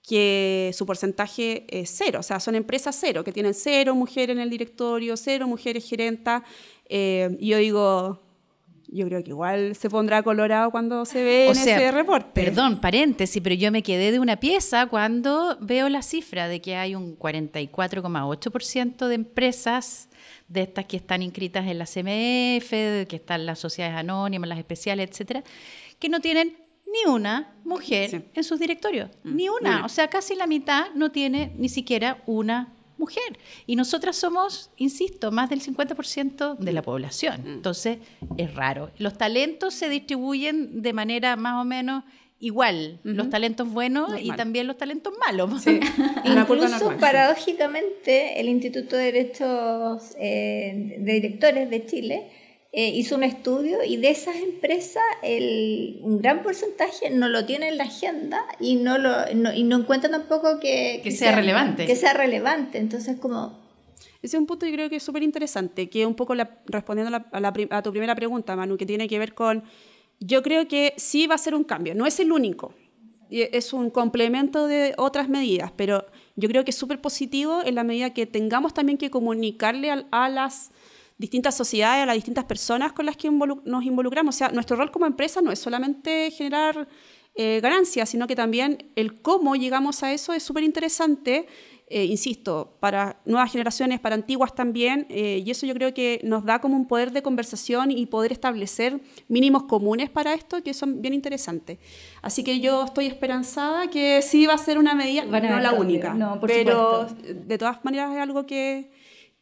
que 0.08 0.70
su 0.74 0.86
porcentaje 0.86 1.66
es 1.68 1.90
cero, 1.94 2.20
o 2.20 2.22
sea, 2.22 2.40
son 2.40 2.54
empresas 2.54 2.96
cero, 2.98 3.22
que 3.22 3.30
tienen 3.30 3.52
cero 3.52 3.94
mujeres 3.94 4.34
en 4.34 4.40
el 4.40 4.48
directorio, 4.48 5.16
cero 5.18 5.46
mujeres 5.46 5.86
gerentas, 5.86 6.42
eh, 6.88 7.36
y 7.38 7.48
yo 7.48 7.58
digo, 7.58 8.22
yo 8.90 9.06
creo 9.06 9.22
que 9.22 9.30
igual 9.30 9.76
se 9.76 9.90
pondrá 9.90 10.22
colorado 10.22 10.70
cuando 10.70 11.04
se 11.04 11.22
ve 11.22 11.46
O 11.48 11.50
en 11.50 11.56
sea, 11.56 11.76
ese 11.76 11.92
reporte. 11.92 12.30
Perdón, 12.32 12.80
paréntesis, 12.80 13.42
pero 13.42 13.54
yo 13.54 13.70
me 13.70 13.82
quedé 13.82 14.10
de 14.10 14.18
una 14.18 14.38
pieza 14.38 14.86
cuando 14.86 15.58
veo 15.60 15.90
la 15.90 16.00
cifra 16.00 16.48
de 16.48 16.62
que 16.62 16.76
hay 16.76 16.94
un 16.94 17.18
44,8% 17.18 19.08
de 19.08 19.14
empresas 19.14 20.08
de 20.48 20.62
estas 20.62 20.86
que 20.86 20.96
están 20.96 21.20
inscritas 21.20 21.66
en 21.66 21.78
la 21.78 21.84
CMF, 21.84 22.70
que 23.06 23.16
están 23.16 23.44
las 23.44 23.58
sociedades 23.58 23.98
anónimas, 23.98 24.48
las 24.48 24.58
especiales, 24.58 25.10
etcétera, 25.10 25.44
que 25.98 26.08
no 26.08 26.20
tienen 26.20 26.56
ni 26.92 27.10
una 27.10 27.54
mujer 27.64 28.10
Sí. 28.10 28.20
en 28.34 28.44
sus 28.44 28.58
directorios, 28.58 29.10
Mm, 29.24 29.36
ni 29.36 29.48
una. 29.48 29.84
O 29.84 29.88
sea, 29.88 30.08
casi 30.08 30.34
la 30.34 30.46
mitad 30.46 30.86
no 30.94 31.10
tiene 31.10 31.52
ni 31.58 31.68
siquiera 31.68 32.22
una 32.26 32.72
mujer. 32.96 33.38
Y 33.66 33.76
nosotras 33.76 34.16
somos, 34.16 34.70
insisto, 34.76 35.30
más 35.30 35.50
del 35.50 35.60
50% 35.60 36.54
de 36.56 36.72
Mm. 36.72 36.74
la 36.74 36.82
población. 36.82 37.42
Entonces, 37.46 37.98
es 38.36 38.54
raro. 38.54 38.90
Los 38.98 39.16
talentos 39.16 39.74
se 39.74 39.88
distribuyen 39.88 40.82
de 40.82 40.92
manera 40.92 41.36
más 41.36 41.60
o 41.60 41.64
menos 41.64 42.02
igual. 42.40 42.98
Los 43.04 43.30
talentos 43.30 43.68
buenos 43.68 44.10
y 44.20 44.30
también 44.32 44.66
los 44.66 44.76
talentos 44.78 45.12
malos. 45.26 45.62
Sí, 45.62 45.78
Incluso 46.24 46.96
paradójicamente 46.98 48.40
el 48.40 48.48
Instituto 48.48 48.96
de 48.96 49.04
Derechos 49.12 50.14
eh, 50.18 50.96
de 50.98 51.12
Directores 51.14 51.70
de 51.70 51.86
Chile 51.86 52.30
eh, 52.80 52.90
hizo 52.94 53.16
un 53.16 53.24
estudio 53.24 53.78
y 53.84 53.96
de 53.96 54.10
esas 54.10 54.36
empresas 54.36 55.02
el, 55.22 55.98
un 56.02 56.18
gran 56.22 56.42
porcentaje 56.44 57.10
no 57.10 57.28
lo 57.28 57.44
tiene 57.44 57.68
en 57.68 57.76
la 57.76 57.84
agenda 57.84 58.44
y 58.60 58.76
no 58.76 58.98
lo 58.98 59.10
no, 59.34 59.52
y 59.52 59.62
no 59.64 59.76
encuentra 59.78 60.08
tampoco 60.10 60.60
que, 60.60 61.00
Que 61.02 61.10
sea 61.10 61.34
relevante. 61.34 61.86
que 61.86 61.96
sea 61.96 62.12
relevante 62.14 62.78
entonces 62.78 63.16
como 63.18 63.58
Ese 64.22 64.36
es 64.36 64.40
un 64.40 64.46
punto 64.46 64.64
que 64.66 64.72
creo 64.72 64.88
que 64.88 64.96
es 64.96 65.02
súper 65.02 65.22
interesante, 65.24 65.88
que 65.90 66.06
un 66.06 66.14
poco 66.14 66.34
la- 66.36 66.50
respondiendo 66.66 67.16
a, 67.16 67.40
la- 67.40 67.52
a 67.70 67.76
a 67.78 67.82
tu 67.82 67.90
primera 67.90 68.14
pregunta, 68.14 68.54
Manu, 68.54 68.76
que 68.76 68.86
tiene 68.86 69.08
que 69.08 69.18
ver 69.18 69.32
con, 69.34 69.64
yo 70.20 70.42
creo 70.42 70.68
que 70.68 70.94
sí 70.96 71.26
va 71.26 71.34
a 71.34 71.38
ser 71.38 71.54
un 71.56 71.64
cambio, 71.64 71.94
no 71.96 72.06
es 72.06 72.20
el 72.20 72.30
único, 72.32 72.74
es 73.30 73.72
un 73.72 73.90
complemento 73.90 74.66
de 74.68 74.94
otras 74.96 75.28
medidas, 75.28 75.70
pero 75.76 76.06
yo 76.36 76.48
creo 76.48 76.62
que 76.64 76.70
es 76.70 76.76
súper 76.78 77.00
positivo 77.00 77.60
en 77.64 77.74
la 77.74 77.82
medida 77.84 78.14
que 78.14 78.24
tengamos 78.26 78.72
también 78.72 78.98
que 78.98 79.10
comunicarle 79.10 79.90
al- 79.90 80.06
a, 80.12 80.28
las 80.28 80.70
distintas 81.18 81.56
sociedades, 81.56 82.02
a 82.02 82.06
las 82.06 82.14
distintas 82.14 82.44
personas 82.44 82.92
con 82.92 83.04
las 83.06 83.16
que 83.16 83.28
involu- 83.28 83.60
nos 83.64 83.84
involucramos. 83.84 84.34
O 84.34 84.38
sea, 84.38 84.48
nuestro 84.50 84.76
rol 84.76 84.90
como 84.90 85.04
empresa 85.04 85.40
no 85.42 85.50
es 85.52 85.58
solamente 85.58 86.30
generar 86.30 86.88
eh, 87.34 87.60
ganancias, 87.60 88.08
sino 88.08 88.26
que 88.26 88.34
también 88.34 88.90
el 88.96 89.20
cómo 89.20 89.54
llegamos 89.54 90.02
a 90.02 90.12
eso 90.12 90.32
es 90.32 90.42
súper 90.42 90.64
interesante, 90.64 91.46
eh, 91.90 92.04
insisto, 92.04 92.76
para 92.80 93.20
nuevas 93.24 93.50
generaciones, 93.50 93.98
para 94.00 94.14
antiguas 94.16 94.54
también, 94.54 95.06
eh, 95.08 95.42
y 95.44 95.50
eso 95.50 95.64
yo 95.64 95.72
creo 95.74 95.94
que 95.94 96.20
nos 96.24 96.44
da 96.44 96.60
como 96.60 96.76
un 96.76 96.86
poder 96.86 97.12
de 97.12 97.22
conversación 97.22 97.90
y 97.90 98.06
poder 98.06 98.32
establecer 98.32 99.00
mínimos 99.28 99.62
comunes 99.64 100.10
para 100.10 100.34
esto 100.34 100.62
que 100.62 100.74
son 100.74 101.00
bien 101.00 101.14
interesantes. 101.14 101.78
Así 102.22 102.42
que 102.44 102.60
yo 102.60 102.84
estoy 102.84 103.06
esperanzada 103.06 103.88
que 103.88 104.20
sí 104.20 104.46
va 104.46 104.54
a 104.54 104.58
ser 104.58 104.76
una 104.76 104.94
medida, 104.94 105.22
a 105.22 105.40
no 105.40 105.60
la 105.60 105.72
única, 105.72 106.14
no, 106.14 106.38
por 106.40 106.48
pero 106.48 107.08
supuesto. 107.08 107.34
de 107.46 107.58
todas 107.58 107.84
maneras 107.84 108.12
es 108.14 108.18
algo 108.20 108.44
que, 108.46 108.90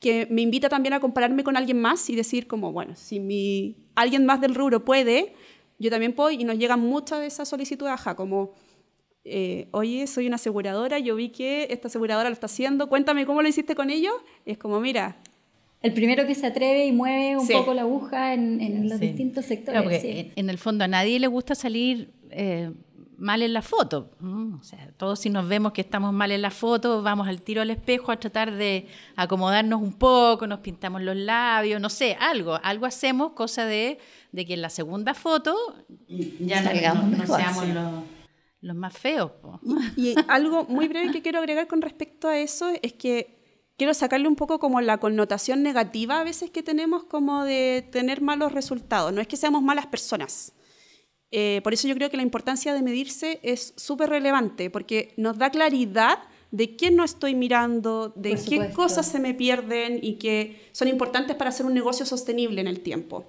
que 0.07 0.27
me 0.31 0.43
invita 0.43 0.69
también 0.69 0.93
a 0.95 1.01
compararme 1.01 1.43
con 1.45 1.57
alguien 1.57 1.81
más 1.81 2.09
y 2.11 2.15
decir 2.17 2.47
como, 2.47 2.73
bueno, 2.73 2.95
si 2.97 3.19
mi, 3.21 3.77
alguien 3.95 4.25
más 4.25 4.41
del 4.41 4.55
rubro 4.55 4.85
puede, 4.85 5.33
yo 5.79 5.91
también 5.91 6.13
puedo 6.13 6.31
y 6.31 6.45
nos 6.45 6.57
llegan 6.59 6.81
muchas 6.81 7.21
de 7.21 7.27
esas 7.27 7.49
solicitudes, 7.49 7.93
ajá, 7.93 8.15
como, 8.15 8.53
eh, 9.25 9.67
oye, 9.73 10.07
soy 10.07 10.27
una 10.27 10.37
aseguradora, 10.37 10.99
yo 11.01 11.17
vi 11.17 11.31
que 11.31 11.67
esta 11.71 11.89
aseguradora 11.89 12.29
lo 12.29 12.33
está 12.35 12.47
haciendo, 12.47 12.89
cuéntame 12.89 13.27
cómo 13.27 13.43
lo 13.43 13.49
hiciste 13.49 13.75
con 13.75 13.91
ellos. 13.91 14.15
Y 14.45 14.53
es 14.53 14.59
como, 14.59 14.79
mira, 14.81 15.17
El 15.83 15.93
primero 15.93 16.27
que 16.27 16.35
se 16.35 16.47
atreve 16.47 16.87
y 16.87 16.93
mueve 16.93 17.37
un 17.37 17.47
Sí. 17.47 17.53
poco 17.53 17.75
la 17.75 17.83
aguja 17.83 18.33
en, 18.35 18.61
en 18.61 18.89
los 18.89 18.99
Sí. 18.99 19.09
distintos 19.09 19.45
sectores. 19.45 19.83
Claro, 19.83 19.85
porque 19.85 20.01
sí. 20.01 20.19
en, 20.21 20.33
en 20.37 20.51
el 20.51 20.59
fondo 20.59 20.85
a 20.85 20.89
nadie 20.89 21.19
le 21.21 21.27
gusta 21.27 21.55
salir 21.55 22.11
eh, 22.31 22.71
mal 23.19 23.43
en 23.43 23.53
la 23.53 23.63
foto. 23.63 24.11
¿m? 24.21 24.57
O 24.61 24.63
sea, 24.63 24.91
todos 24.97 25.19
si 25.21 25.31
nos 25.31 25.49
vemos 25.49 25.73
que 25.73 25.81
estamos 25.81 26.13
mal 26.13 26.31
en 26.33 26.43
la 26.43 26.51
foto, 26.51 27.03
vamos 27.03 27.27
al 27.29 27.41
tiro 27.41 27.63
al 27.63 27.71
espejo 27.71 28.13
a 28.13 28.17
tratar 28.19 28.53
de 28.55 28.89
acomodarnos 29.17 29.81
un 29.81 29.93
poco, 29.95 30.47
nos 30.47 30.61
pintamos 30.61 31.03
los 31.03 31.17
labios, 31.17 31.81
no 31.81 31.89
sé, 31.89 32.17
algo, 32.21 32.59
algo 32.63 32.87
hacemos, 32.87 33.33
cosa 33.33 33.65
de, 33.65 33.99
de 34.33 34.45
que 34.47 34.55
en 34.55 34.63
la 34.63 34.71
segunda 34.71 35.15
foto 35.15 35.55
ya 36.09 36.61
no, 36.61 36.69
Salgamos 36.69 37.05
no- 37.05 37.11
no 37.11 37.17
mejor, 37.19 37.37
seamos 37.41 37.69
los, 37.69 37.93
los 38.61 38.77
más 38.77 38.93
feos. 38.97 39.31
po. 39.43 39.61
Y 39.97 40.15
algo 40.29 40.65
muy 40.69 40.89
breve 40.89 41.11
que 41.13 41.23
quiero 41.23 41.39
agregar 41.39 41.67
con 41.67 41.81
respecto 41.83 42.29
a 42.29 42.39
eso 42.39 42.69
es 42.83 42.93
que 42.93 43.35
quiero 43.79 43.93
sacarle 43.95 44.27
un 44.29 44.37
poco 44.37 44.59
como 44.59 44.81
la 44.81 44.99
connotación 44.99 45.63
negativa 45.63 46.21
a 46.21 46.25
veces 46.25 46.51
que 46.51 46.63
tenemos 46.63 47.05
como 47.05 47.45
de 47.45 47.87
tener 47.93 48.23
malos 48.23 48.53
resultados. 48.53 49.13
No 49.13 49.21
es 49.21 49.29
que 49.29 49.37
seamos 49.37 49.63
malas 49.63 49.87
personas. 49.87 50.53
Eh, 51.31 51.61
por 51.65 51.75
eso 51.75 51.89
yo 51.89 51.95
creo 51.95 52.11
que 52.11 52.17
la 52.17 52.23
importancia 52.23 52.73
de 52.73 52.83
medirse 52.83 53.41
es 53.43 53.75
súper 53.77 54.11
relevante, 54.11 54.71
porque 54.71 55.13
nos 55.17 55.39
da 55.39 55.51
claridad 55.51 56.19
de 56.51 56.77
qué 56.77 56.91
no 56.91 57.05
estoy 57.05 57.35
mirando, 57.35 58.13
de 58.17 58.37
qué 58.49 58.71
cosas 58.73 59.07
se 59.07 59.19
me 59.19 59.35
pierden 59.35 59.99
y 60.01 60.15
que 60.15 60.69
son 60.73 60.89
importantes 60.89 61.37
para 61.37 61.51
hacer 61.51 61.67
un 61.67 61.75
negocio 61.75 62.07
sostenible 62.07 62.61
en 62.61 62.69
el 62.69 62.81
tiempo. 62.81 63.27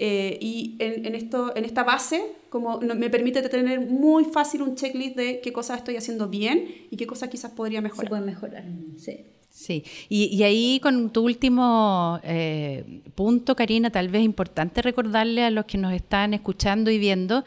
Eh, 0.00 0.38
y 0.40 0.76
en, 0.78 1.06
en 1.06 1.14
esto, 1.14 1.56
en 1.56 1.64
esta 1.64 1.82
base 1.82 2.22
como 2.50 2.78
me 2.80 3.10
permite 3.10 3.42
tener 3.48 3.80
muy 3.80 4.24
fácil 4.24 4.62
un 4.62 4.74
checklist 4.74 5.16
de 5.16 5.40
qué 5.40 5.52
cosas 5.52 5.78
estoy 5.78 5.96
haciendo 5.96 6.28
bien 6.28 6.86
y 6.90 6.96
qué 6.96 7.06
cosas 7.06 7.28
quizás 7.28 7.52
podría 7.52 7.80
se 7.80 7.82
mejorar. 7.82 8.08
pueden 8.08 8.26
mejorar. 8.26 8.64
Sí. 8.96 9.24
Sí, 9.58 9.82
y, 10.08 10.26
y 10.26 10.44
ahí 10.44 10.78
con 10.78 11.10
tu 11.10 11.24
último 11.24 12.20
eh, 12.22 13.02
punto, 13.16 13.56
Karina, 13.56 13.90
tal 13.90 14.08
vez 14.08 14.22
importante 14.22 14.82
recordarle 14.82 15.42
a 15.42 15.50
los 15.50 15.64
que 15.64 15.76
nos 15.76 15.92
están 15.92 16.32
escuchando 16.32 16.92
y 16.92 16.98
viendo 17.00 17.42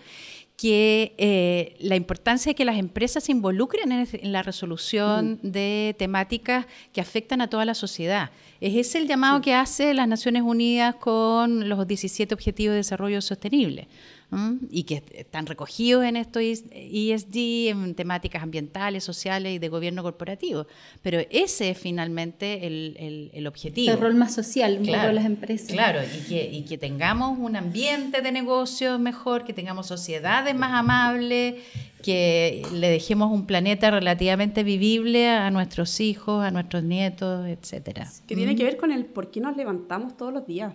que 0.58 1.16
eh, 1.18 1.78
la 1.80 1.96
importancia 1.96 2.50
de 2.50 2.56
que 2.56 2.66
las 2.66 2.78
empresas 2.78 3.24
se 3.24 3.32
involucren 3.32 3.94
en, 3.94 4.06
en 4.12 4.32
la 4.34 4.44
resolución 4.44 5.40
de 5.42 5.96
temáticas 5.98 6.66
que 6.92 7.00
afectan 7.00 7.40
a 7.40 7.50
toda 7.50 7.64
la 7.64 7.76
sociedad. 7.76 8.32
Es 8.60 8.76
ese 8.76 8.98
el 8.98 9.08
llamado 9.08 9.40
que 9.40 9.54
hace 9.54 9.94
las 9.94 10.10
Naciones 10.10 10.44
Unidas 10.44 10.96
con 10.96 11.70
los 11.70 11.88
17 11.88 12.34
Objetivos 12.34 12.74
de 12.74 12.78
Desarrollo 12.78 13.22
Sostenible 13.22 13.88
¿m? 14.32 14.58
y 14.70 14.84
que 14.84 15.04
están 15.14 15.46
recogidos 15.46 16.04
en 16.06 16.16
estos 16.16 16.42
ESG, 16.44 17.70
en 17.70 17.96
temáticas 17.96 18.44
ambientales, 18.44 19.04
sociales 19.04 19.54
y 19.54 19.60
de 19.60 19.70
gobierno 19.70 20.04
corporativo. 20.04 20.68
Pero 21.02 21.20
ese 21.30 21.70
es 21.72 21.78
finalmente 21.78 22.66
el, 22.68 22.96
el- 23.00 23.32
el 23.34 23.48
objetivo. 23.48 23.92
El 23.94 24.00
rol 24.00 24.16
más 24.16 24.34
social, 24.34 24.78
un 24.80 24.86
Claro, 24.86 25.08
de 25.10 25.14
las 25.14 25.26
empresas. 25.26 25.72
Claro, 25.72 26.00
y 26.04 26.28
que, 26.28 26.50
y 26.52 26.62
que 26.64 26.78
tengamos 26.78 27.38
un 27.40 27.56
ambiente 27.56 28.22
de 28.22 28.32
negocios 28.32 29.00
mejor, 29.00 29.44
que 29.46 29.54
tengamos 29.54 29.88
sociedades 29.88 30.56
más 30.56 30.74
amables, 30.74 31.56
que 32.02 32.64
le 32.74 32.90
dejemos 32.90 33.32
un 33.32 33.46
planeta 33.46 33.92
relativamente 33.92 34.64
vivible 34.64 35.30
a 35.30 35.52
nuestros 35.52 36.00
hijos, 36.00 36.44
a 36.44 36.50
nuestros 36.50 36.84
nietos, 36.84 37.48
etcétera. 37.48 38.08
Que 38.28 38.36
tiene 38.36 38.56
que 38.56 38.64
ver 38.64 38.78
con 38.78 38.92
el 38.92 39.06
por 39.06 39.30
qué 39.30 39.40
nos 39.40 39.56
levantamos 39.56 40.18
todos 40.18 40.34
los 40.34 40.48
días. 40.48 40.74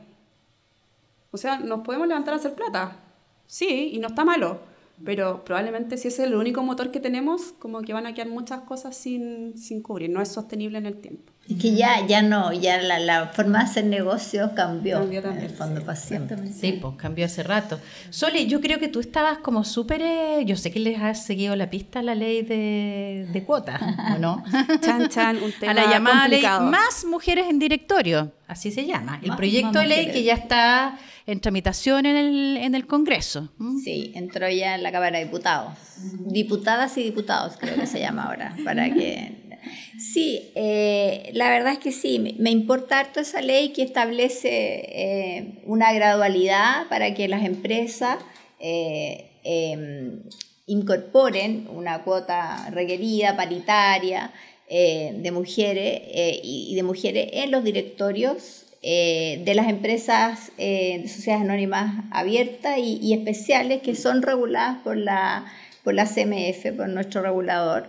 O 1.32 1.36
sea, 1.36 1.58
nos 1.58 1.80
podemos 1.80 2.06
levantar 2.06 2.34
a 2.34 2.36
hacer 2.36 2.54
plata. 2.54 2.96
Sí, 3.46 3.90
y 3.92 3.98
no 3.98 4.08
está 4.08 4.24
malo. 4.24 4.60
Pero 5.04 5.44
probablemente 5.44 5.98
si 5.98 6.08
ese 6.08 6.22
es 6.22 6.28
el 6.30 6.34
único 6.36 6.62
motor 6.62 6.90
que 6.90 7.00
tenemos, 7.00 7.52
como 7.58 7.82
que 7.82 7.92
van 7.92 8.06
a 8.06 8.14
quedar 8.14 8.28
muchas 8.28 8.60
cosas 8.60 8.96
sin, 8.96 9.52
sin 9.58 9.82
cubrir. 9.82 10.08
No 10.08 10.22
es 10.22 10.28
sostenible 10.28 10.78
en 10.78 10.86
el 10.86 10.96
tiempo. 10.96 11.34
Y 11.46 11.58
que 11.58 11.74
ya, 11.74 12.06
ya 12.06 12.22
no, 12.22 12.50
ya 12.54 12.80
la, 12.80 12.98
la 12.98 13.26
forma 13.26 13.58
de 13.58 13.64
hacer 13.66 13.84
negocios 13.84 14.52
cambió. 14.56 14.98
Cambió 15.00 15.20
también, 15.20 15.44
En 15.44 15.50
el 15.50 15.54
fondo 15.56 15.80
sí. 15.80 15.86
para 15.86 15.96
siempre. 15.96 16.38
Sí, 16.50 16.78
pues 16.80 16.94
cambió 16.96 17.26
hace 17.26 17.42
rato. 17.42 17.78
Soli, 18.08 18.46
yo 18.46 18.62
creo 18.62 18.78
que 18.78 18.88
tú 18.88 19.00
estabas 19.00 19.36
como 19.38 19.64
súper... 19.64 20.00
eh, 20.00 20.42
yo 20.46 20.56
sé 20.56 20.70
que 20.72 20.80
les 20.80 20.98
has 20.98 21.26
seguido 21.26 21.54
la 21.56 21.68
pista 21.68 21.98
a 21.98 22.02
la 22.02 22.14
ley 22.14 22.40
de, 22.40 23.28
de 23.30 23.44
cuotas, 23.44 23.82
¿o 24.14 24.18
no? 24.18 24.42
Chan, 24.80 25.10
chan, 25.10 25.42
un 25.42 25.52
tema 25.52 25.72
a 25.72 25.74
la 25.74 25.90
llamada 25.90 26.20
complicado. 26.22 26.62
ley 26.62 26.70
Más 26.70 27.04
Mujeres 27.04 27.48
en 27.50 27.58
Directorio, 27.58 28.32
así 28.48 28.70
se 28.72 28.86
llama. 28.86 29.20
El 29.22 29.28
Más- 29.28 29.36
proyecto 29.36 29.72
más 29.74 29.82
de 29.82 29.88
ley 29.88 29.96
mujeres. 30.06 30.14
que 30.16 30.24
ya 30.24 30.34
está 30.34 30.98
en 31.26 31.40
tramitación 31.40 32.06
en 32.06 32.16
el, 32.16 32.56
en 32.58 32.74
el 32.74 32.86
Congreso. 32.86 33.52
¿m? 33.60 33.80
Sí, 33.82 34.12
entró 34.14 34.48
ya 34.48 34.74
en 34.74 34.82
la 34.82 34.92
Cámara 34.92 35.18
de 35.18 35.24
Diputados. 35.24 35.74
Diputadas 36.26 36.96
y 36.98 37.02
diputados, 37.02 37.56
creo 37.58 37.74
que 37.74 37.86
se 37.86 38.00
llama 38.00 38.24
ahora, 38.24 38.56
para 38.64 38.92
que... 38.92 39.44
Sí, 39.98 40.52
eh, 40.54 41.30
la 41.32 41.48
verdad 41.48 41.72
es 41.72 41.80
que 41.80 41.90
sí, 41.90 42.20
me, 42.38 42.50
importa 42.50 43.00
harto 43.00 43.18
esa 43.18 43.42
ley 43.42 43.70
que 43.70 43.82
establece 43.82 44.48
eh, 44.48 45.62
una 45.64 45.92
gradualidad 45.92 46.86
para 46.88 47.14
que 47.14 47.26
las 47.26 47.44
empresas 47.44 48.18
eh, 48.60 49.28
eh, 49.42 50.22
incorporen 50.66 51.66
una 51.68 52.04
cuota 52.04 52.70
requerida, 52.70 53.36
paritaria, 53.36 54.32
eh, 54.68 55.14
de 55.16 55.30
mujeres 55.30 56.02
eh, 56.06 56.40
y 56.42 56.74
de 56.74 56.82
mujeres 56.82 57.28
en 57.32 57.52
los 57.52 57.62
directorios 57.62 58.65
eh, 58.88 59.42
de 59.44 59.56
las 59.56 59.68
empresas 59.68 60.52
eh, 60.58 61.00
de 61.02 61.08
sociedades 61.08 61.44
anónimas 61.44 62.04
abiertas 62.12 62.78
y, 62.78 63.12
especiales 63.14 63.82
que 63.82 63.96
son 63.96 64.22
reguladas 64.22 64.78
por 64.84 64.96
la, 64.96 65.44
por 65.82 65.92
la 65.94 66.04
CMF, 66.04 66.72
por 66.76 66.88
nuestro 66.90 67.20
regulador. 67.20 67.88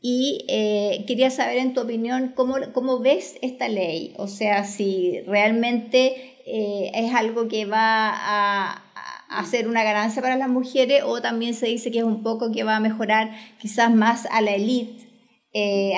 Y 0.00 0.46
eh, 0.48 1.04
quería 1.06 1.28
saber 1.28 1.58
en 1.58 1.74
tu 1.74 1.82
opinión 1.82 2.32
cómo, 2.34 2.56
cómo 2.72 3.00
ves 3.00 3.36
esta 3.42 3.68
ley, 3.68 4.14
o 4.16 4.28
sea, 4.28 4.64
si 4.64 5.20
realmente 5.26 6.38
eh, 6.46 6.90
es 6.94 7.14
algo 7.14 7.46
que 7.46 7.66
va 7.66 8.08
a, 8.10 8.82
a 9.28 9.44
ser 9.44 9.68
una 9.68 9.84
ganancia 9.84 10.22
para 10.22 10.36
las 10.36 10.48
mujeres 10.48 11.02
o 11.04 11.20
también 11.20 11.52
se 11.52 11.66
dice 11.66 11.90
que 11.90 11.98
es 11.98 12.04
un 12.04 12.22
poco 12.22 12.50
que 12.50 12.64
va 12.64 12.76
a 12.76 12.80
mejorar 12.80 13.30
quizás 13.58 13.94
más 13.94 14.24
a 14.30 14.40
la 14.40 14.52
élite, 14.52 15.06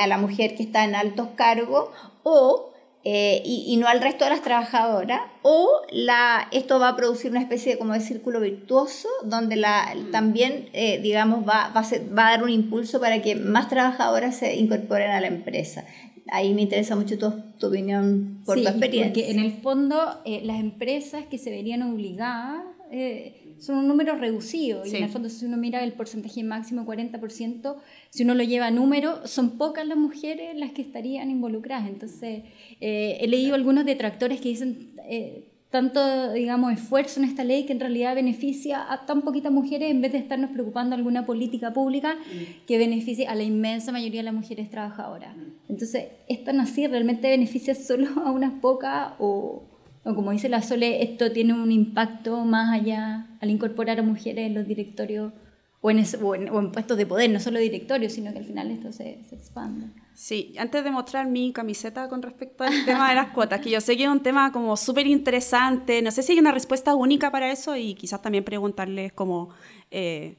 a 0.00 0.06
la 0.08 0.18
mujer 0.18 0.56
que 0.56 0.64
está 0.64 0.82
en 0.82 0.96
altos 0.96 1.28
cargos 1.36 1.90
o 2.24 2.71
eh, 3.04 3.42
y, 3.44 3.64
y 3.68 3.76
no 3.78 3.88
al 3.88 4.00
resto 4.00 4.24
de 4.24 4.30
las 4.30 4.42
trabajadoras, 4.42 5.20
o 5.42 5.68
la, 5.90 6.46
esto 6.52 6.78
va 6.78 6.90
a 6.90 6.96
producir 6.96 7.30
una 7.32 7.40
especie 7.40 7.72
de, 7.72 7.78
como 7.78 7.94
de 7.94 8.00
círculo 8.00 8.38
virtuoso, 8.40 9.08
donde 9.24 9.56
la, 9.56 9.92
también, 10.12 10.68
eh, 10.72 11.00
digamos, 11.02 11.40
va, 11.46 11.70
va, 11.74 11.80
a 11.80 11.84
ser- 11.84 12.16
va 12.16 12.28
a 12.28 12.30
dar 12.32 12.44
un 12.44 12.50
impulso 12.50 13.00
para 13.00 13.20
que 13.22 13.34
más 13.34 13.68
trabajadoras 13.68 14.36
se 14.36 14.54
incorporen 14.56 15.10
a 15.10 15.20
la 15.20 15.26
empresa. 15.26 15.84
Ahí 16.30 16.54
me 16.54 16.62
interesa 16.62 16.94
mucho 16.94 17.18
tu, 17.18 17.30
tu 17.58 17.66
opinión 17.66 18.40
por 18.46 18.56
Sí, 18.56 18.62
tu 18.64 18.70
experiencia. 18.70 19.12
Porque 19.12 19.30
en 19.32 19.40
el 19.40 19.52
fondo 19.60 20.20
eh, 20.24 20.40
las 20.44 20.60
empresas 20.60 21.24
que 21.26 21.38
se 21.38 21.50
verían 21.50 21.82
obligadas 21.82 22.62
eh, 22.92 23.41
son 23.62 23.76
un 23.76 23.86
número 23.88 24.16
reducido. 24.16 24.84
Y 24.84 24.90
Sí. 24.90 24.96
en 24.96 25.04
el 25.04 25.10
fondo 25.10 25.28
si 25.28 25.44
uno 25.46 25.56
mira 25.56 25.82
el 25.84 25.92
porcentaje 25.92 26.42
máximo 26.42 26.84
40%, 26.84 27.76
si 28.10 28.24
uno 28.24 28.34
lo 28.34 28.42
lleva 28.42 28.66
a 28.66 28.70
número, 28.70 29.26
son 29.26 29.56
pocas 29.58 29.86
las 29.86 29.96
mujeres 29.98 30.56
las 30.56 30.72
que 30.72 30.82
estarían 30.82 31.30
involucradas. 31.30 31.88
Entonces 31.88 32.42
eh, 32.80 33.18
he 33.20 33.28
leído 33.28 33.54
algunos 33.54 33.84
detractores 33.84 34.40
que 34.40 34.48
dicen... 34.50 34.92
eh, 35.08 35.48
tanto, 35.72 36.32
digamos, 36.34 36.70
esfuerzo 36.74 37.18
en 37.18 37.24
esta 37.24 37.44
ley 37.44 37.64
que 37.64 37.72
en 37.72 37.80
realidad 37.80 38.14
beneficia 38.14 38.92
a 38.92 39.06
tan 39.06 39.22
poquitas 39.22 39.50
mujeres 39.50 39.90
en 39.90 40.02
vez 40.02 40.12
de 40.12 40.18
estarnos 40.18 40.50
preocupando 40.50 40.94
alguna 40.94 41.24
política 41.24 41.72
pública 41.72 42.18
que 42.66 42.76
beneficie 42.76 43.26
a 43.26 43.34
la 43.34 43.42
inmensa 43.42 43.90
mayoría 43.90 44.20
de 44.20 44.24
las 44.24 44.34
mujeres 44.34 44.68
trabajadoras. 44.68 45.34
Entonces, 45.70 46.08
¿es 46.28 46.44
tan 46.44 46.60
así? 46.60 46.86
¿Realmente 46.86 47.26
beneficia 47.30 47.74
solo 47.74 48.06
a 48.22 48.30
unas 48.32 48.52
pocas? 48.60 49.14
O, 49.18 49.62
o 50.04 50.14
como 50.14 50.32
dice 50.32 50.48
la 50.48 50.62
Sole, 50.62 51.02
esto 51.02 51.30
tiene 51.32 51.52
un 51.52 51.70
impacto 51.70 52.44
más 52.44 52.80
allá 52.80 53.28
al 53.40 53.50
incorporar 53.50 54.00
a 54.00 54.02
mujeres 54.02 54.46
en 54.46 54.54
los 54.54 54.66
directorios 54.66 55.32
o 55.80 55.90
en, 55.90 56.70
puestos 56.72 56.96
de 56.96 57.06
poder, 57.06 57.30
no 57.30 57.40
solo 57.40 57.58
directorios, 57.58 58.12
sino 58.12 58.32
que 58.32 58.38
al 58.38 58.44
final 58.44 58.70
esto 58.70 58.92
se, 58.92 59.24
se 59.28 59.34
expande. 59.34 59.86
Sí, 60.14 60.54
antes 60.58 60.84
de 60.84 60.90
mostrar 60.92 61.26
mi 61.26 61.52
camiseta 61.52 62.08
con 62.08 62.22
respecto 62.22 62.62
al 62.62 62.72
tema 62.84 63.08
de 63.08 63.16
las 63.16 63.30
cuotas, 63.30 63.60
que 63.60 63.70
yo 63.70 63.80
sé 63.80 63.96
que 63.96 64.04
es 64.04 64.08
un 64.08 64.22
tema 64.22 64.52
como 64.52 64.76
súper 64.76 65.06
interesante, 65.08 66.00
no 66.02 66.10
sé 66.12 66.22
si 66.22 66.32
hay 66.32 66.38
una 66.38 66.52
respuesta 66.52 66.94
única 66.94 67.32
para 67.32 67.50
eso 67.50 67.76
y 67.76 67.94
quizás 67.94 68.22
también 68.22 68.44
preguntarles 68.44 69.12
como 69.12 69.50
eh, 69.90 70.36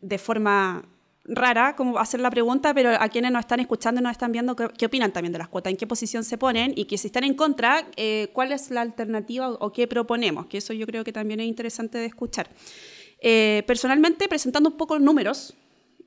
de 0.00 0.18
forma 0.18 0.88
rara 1.24 1.74
cómo 1.76 1.98
hacer 1.98 2.20
la 2.20 2.30
pregunta, 2.30 2.74
pero 2.74 2.90
a 2.90 3.08
quienes 3.08 3.32
nos 3.32 3.40
están 3.40 3.60
escuchando 3.60 4.00
y 4.00 4.04
nos 4.04 4.12
están 4.12 4.32
viendo, 4.32 4.54
¿qué, 4.56 4.68
qué 4.76 4.86
opinan 4.86 5.12
también 5.12 5.32
de 5.32 5.38
las 5.38 5.48
cuotas? 5.48 5.70
¿En 5.70 5.76
qué 5.76 5.86
posición 5.86 6.24
se 6.24 6.38
ponen? 6.38 6.72
Y 6.76 6.84
que 6.84 6.98
si 6.98 7.08
están 7.08 7.24
en 7.24 7.34
contra, 7.34 7.86
eh, 7.96 8.28
¿cuál 8.32 8.52
es 8.52 8.70
la 8.70 8.82
alternativa 8.82 9.50
o, 9.50 9.72
qué 9.72 9.86
proponemos? 9.86 10.46
Que 10.46 10.58
eso 10.58 10.72
yo 10.72 10.86
creo 10.86 11.04
que 11.04 11.12
también 11.12 11.40
es 11.40 11.46
interesante 11.46 11.98
de 11.98 12.06
escuchar. 12.06 12.48
Eh, 13.20 13.62
personalmente, 13.66 14.28
presentando 14.28 14.68
un 14.70 14.76
poco 14.76 14.98
números, 14.98 15.54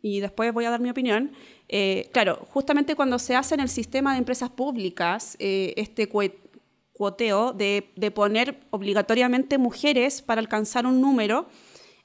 y 0.01 0.19
después 0.19 0.53
voy 0.53 0.65
a 0.65 0.69
dar 0.69 0.80
mi 0.80 0.89
opinión. 0.89 1.32
Eh, 1.67 2.10
claro, 2.13 2.47
justamente 2.49 2.95
cuando 2.95 3.19
se 3.19 3.36
hace 3.36 3.56
en 3.56 3.62
el 3.62 3.69
sistema 3.69 4.13
de 4.13 4.19
empresas 4.19 4.49
públicas 4.49 5.36
eh, 5.39 5.73
este 5.77 6.10
cuoteo 6.93 7.53
de, 7.53 7.91
de 7.95 8.12
poner 8.12 8.60
obligatoriamente 8.69 9.58
mujeres 9.58 10.21
para 10.21 10.39
alcanzar 10.39 10.86
un 10.86 11.01
número, 11.01 11.47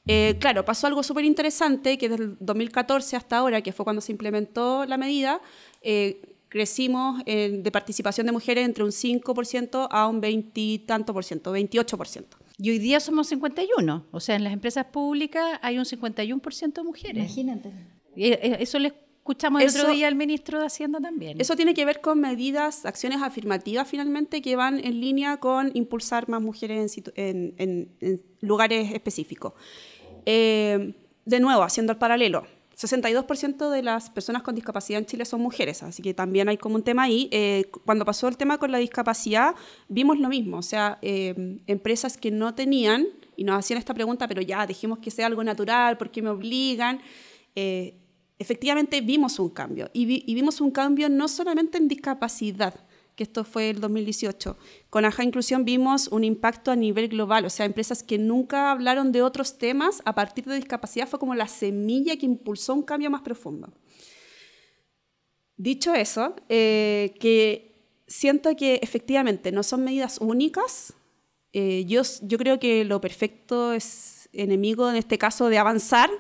eh, 0.07 0.37
claro, 0.41 0.65
pasó 0.65 0.87
algo 0.87 1.03
súper 1.03 1.25
interesante 1.25 1.97
que 1.99 2.09
desde 2.09 2.25
el 2.25 2.37
2014 2.41 3.17
hasta 3.17 3.39
ahora, 3.39 3.61
que 3.63 3.73
fue 3.73 3.85
cuando 3.85 4.01
se 4.01 4.13
implementó 4.13 4.85
la 4.87 4.97
medida, 4.99 5.41
eh, 5.81 6.21
crecimos 6.49 7.23
en- 7.27 7.63
de 7.63 7.71
participación 7.71 8.27
de 8.27 8.33
mujeres 8.33 8.65
entre 8.65 8.85
un 8.85 8.93
5% 8.93 9.89
a 9.91 10.07
un 10.09 10.21
20 10.21 10.61
y 10.61 10.79
tanto 10.81 11.15
por 11.15 11.25
ciento, 11.25 11.53
28%. 11.53 12.37
Y 12.59 12.71
hoy 12.71 12.79
día 12.79 13.01
somos 13.01 13.29
51, 13.29 14.05
o 14.11 14.21
sea, 14.21 14.37
en 14.37 14.45
las 14.45 14.53
empresas 14.53 14.85
públicas 14.87 15.59
hay 15.63 15.79
un 15.79 15.85
51% 15.87 16.83
de 16.83 16.87
mujeres. 16.87 17.17
Imagínate. 17.25 17.71
Eh, 18.17 18.57
Eso 18.61 18.79
le 18.79 18.89
escuchamos 18.89 19.63
el 19.63 19.69
Eso- 19.69 19.81
otro 19.83 19.93
día 19.95 20.09
al 20.09 20.15
ministro 20.17 20.61
de 20.61 20.67
Hacienda 20.67 21.01
también. 21.01 21.41
Eso 21.41 21.57
tiene 21.57 21.73
que 21.75 21.85
ver 21.87 22.01
con 22.03 22.21
medidas, 22.21 22.85
acciones 22.85 23.23
afirmativas 23.23 23.89
finalmente 23.89 24.43
que 24.43 24.55
van 24.57 24.79
en 24.85 25.01
línea 25.01 25.39
con 25.39 25.71
impulsar 25.75 26.29
más 26.29 26.43
mujeres 26.43 26.79
en, 26.81 26.89
situ- 27.05 27.13
en- 27.17 27.55
en- 27.57 27.89
en 28.01 28.23
lugares 28.43 28.93
específicos. 28.93 29.55
Eh, 30.27 30.95
de 31.25 31.41
nuevo, 31.41 31.63
haciendo 31.63 31.93
el 31.93 31.99
paralelo, 31.99 32.47
62% 32.77 33.71
de 33.71 33.83
las 33.83 34.11
personas 34.11 34.43
con 34.43 34.55
discapacidad 34.55 34.99
en 34.99 35.07
Chile 35.07 35.25
son 35.25 35.41
mujeres, 35.41 35.83
así 35.83 36.03
que 36.03 36.15
también 36.15 36.49
hay 36.49 36.57
como 36.57 36.75
un 36.75 36.83
tema 36.83 37.05
ahí. 37.05 37.29
Eh, 37.31 37.71
cuando 37.85 38.05
pasó 38.05 38.29
el 38.29 38.37
tema 38.37 38.59
con 38.59 38.73
la 38.73 38.79
discapacidad, 38.79 39.55
vimos 39.89 40.19
lo 40.19 40.29
mismo, 40.29 40.59
o 40.59 40.63
sea, 40.63 40.99
eh, 41.03 41.61
empresas 41.67 42.17
que 42.17 42.31
no 42.31 42.55
tenían 42.55 43.07
y 43.37 43.45
nos 43.45 43.59
hacían 43.59 43.79
esta 43.79 43.95
pregunta, 43.95 44.27
pero 44.27 44.43
ya, 44.43 44.67
dejemos 44.67 44.99
que 44.99 45.11
sea 45.11 45.27
algo 45.27 45.45
natural, 45.45 45.97
¿por 45.97 46.11
qué 46.11 46.23
me 46.23 46.31
obligan? 46.31 47.01
Efectivamente 48.39 49.01
vimos 49.01 49.39
un 49.39 49.51
cambio 49.51 49.91
y 49.93 50.35
vimos 50.35 50.61
un 50.61 50.71
cambio 50.71 51.09
no 51.09 51.29
solamente 51.29 51.79
en 51.79 51.87
discapacidad, 51.87 52.75
que 53.23 53.31
esto 53.31 53.45
fue 53.45 53.71
el 53.71 53.81
2018. 53.81 54.57
Con 54.91 55.05
AJA 55.05 55.23
Inclusión 55.23 55.65
vimos 55.65 56.09
un 56.09 56.25
impacto 56.25 56.73
a 56.73 56.77
nivel 56.77 57.09
global, 57.09 57.45
o 57.45 57.51
sea, 57.51 57.67
empresas 57.67 58.03
que 58.03 58.19
nunca 58.19 58.73
hablaron 58.73 59.13
de 59.13 59.23
otros 59.23 59.59
temas 59.59 60.03
a 60.05 60.15
partir 60.15 60.45
de 60.45 60.57
discapacidad 60.57 61.09
fue 61.09 61.21
como 61.21 61.37
la 61.37 61.47
semilla 61.47 62.17
que 62.17 62.27
impulsó 62.27 62.75
un 62.75 62.83
cambio 62.83 63.11
más 63.11 63.23
profundo. 63.23 63.73
Dicho 65.57 65.95
eso, 65.95 66.35
eh, 66.49 67.15
que 67.21 67.73
siento 68.09 68.57
que 68.57 68.81
efectivamente 68.83 69.53
no 69.53 69.63
son 69.63 69.85
medidas 69.85 70.19
únicas. 70.21 70.95
Eh, 71.53 71.85
yo, 71.87 72.03
yo 72.23 72.39
creo 72.39 72.59
que 72.59 72.85
lo 72.85 73.01
perfecto 73.01 73.73
es 73.73 74.29
enemigo 74.33 74.91
en 74.91 74.97
este 74.97 75.17
caso 75.19 75.49
de 75.49 75.59
avanzar. 75.59 76.11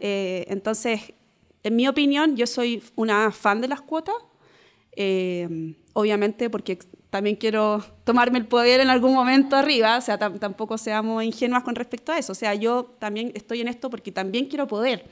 Eh, 0.00 0.46
entonces, 0.48 1.14
en 1.62 1.76
mi 1.76 1.86
opinión, 1.86 2.36
yo 2.36 2.46
soy 2.46 2.82
una 2.96 3.30
fan 3.30 3.60
de 3.60 3.68
las 3.68 3.80
cuotas. 3.82 4.16
Eh, 5.00 5.76
obviamente 5.98 6.48
porque 6.48 6.78
también 7.10 7.34
quiero 7.36 7.82
tomarme 8.04 8.38
el 8.38 8.46
poder 8.46 8.80
en 8.80 8.88
algún 8.88 9.14
momento 9.14 9.56
arriba, 9.56 9.98
o 9.98 10.00
sea, 10.00 10.16
tam- 10.18 10.38
tampoco 10.38 10.78
seamos 10.78 11.24
ingenuas 11.24 11.64
con 11.64 11.74
respecto 11.74 12.12
a 12.12 12.18
eso. 12.18 12.32
O 12.32 12.36
sea, 12.36 12.54
yo 12.54 12.84
también 13.00 13.32
estoy 13.34 13.60
en 13.60 13.68
esto 13.68 13.90
porque 13.90 14.12
también 14.12 14.46
quiero 14.46 14.66
poder. 14.68 15.08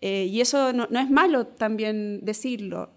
Eh, 0.00 0.26
y 0.30 0.40
eso 0.40 0.72
no, 0.72 0.86
no 0.90 1.00
es 1.00 1.10
malo 1.10 1.46
también 1.46 2.20
decirlo. 2.24 2.90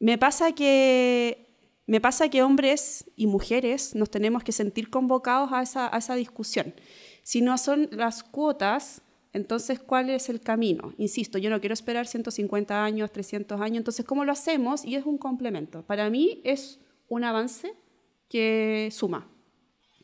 Me 0.00 0.18
pasa 0.18 0.52
que 0.52 1.46
me 1.86 2.00
pasa 2.02 2.28
que 2.28 2.42
hombres 2.42 3.10
y 3.16 3.26
mujeres 3.26 3.94
nos 3.94 4.10
tenemos 4.10 4.44
que 4.44 4.52
sentir 4.52 4.90
convocados 4.90 5.50
a 5.52 5.62
esa, 5.62 5.88
a 5.94 5.96
esa 5.98 6.14
discusión. 6.16 6.74
Si 7.22 7.40
no 7.40 7.56
son 7.56 7.88
las 7.92 8.22
cuotas, 8.22 9.00
Entonces, 9.32 9.78
¿cuál 9.78 10.10
es 10.10 10.28
el 10.28 10.40
camino? 10.40 10.94
Insisto, 10.98 11.38
yo 11.38 11.50
no 11.50 11.60
quiero 11.60 11.74
esperar 11.74 12.06
150 12.06 12.84
años, 12.84 13.12
300 13.12 13.60
años, 13.60 13.78
entonces, 13.78 14.04
¿cómo 14.06 14.24
lo 14.24 14.32
hacemos? 14.32 14.84
Y 14.84 14.94
es 14.94 15.04
un 15.06 15.18
complemento. 15.18 15.82
Para 15.82 16.08
mí 16.10 16.40
es 16.44 16.80
un 17.08 17.24
avance 17.24 17.72
que 18.28 18.88
suma. 18.92 19.28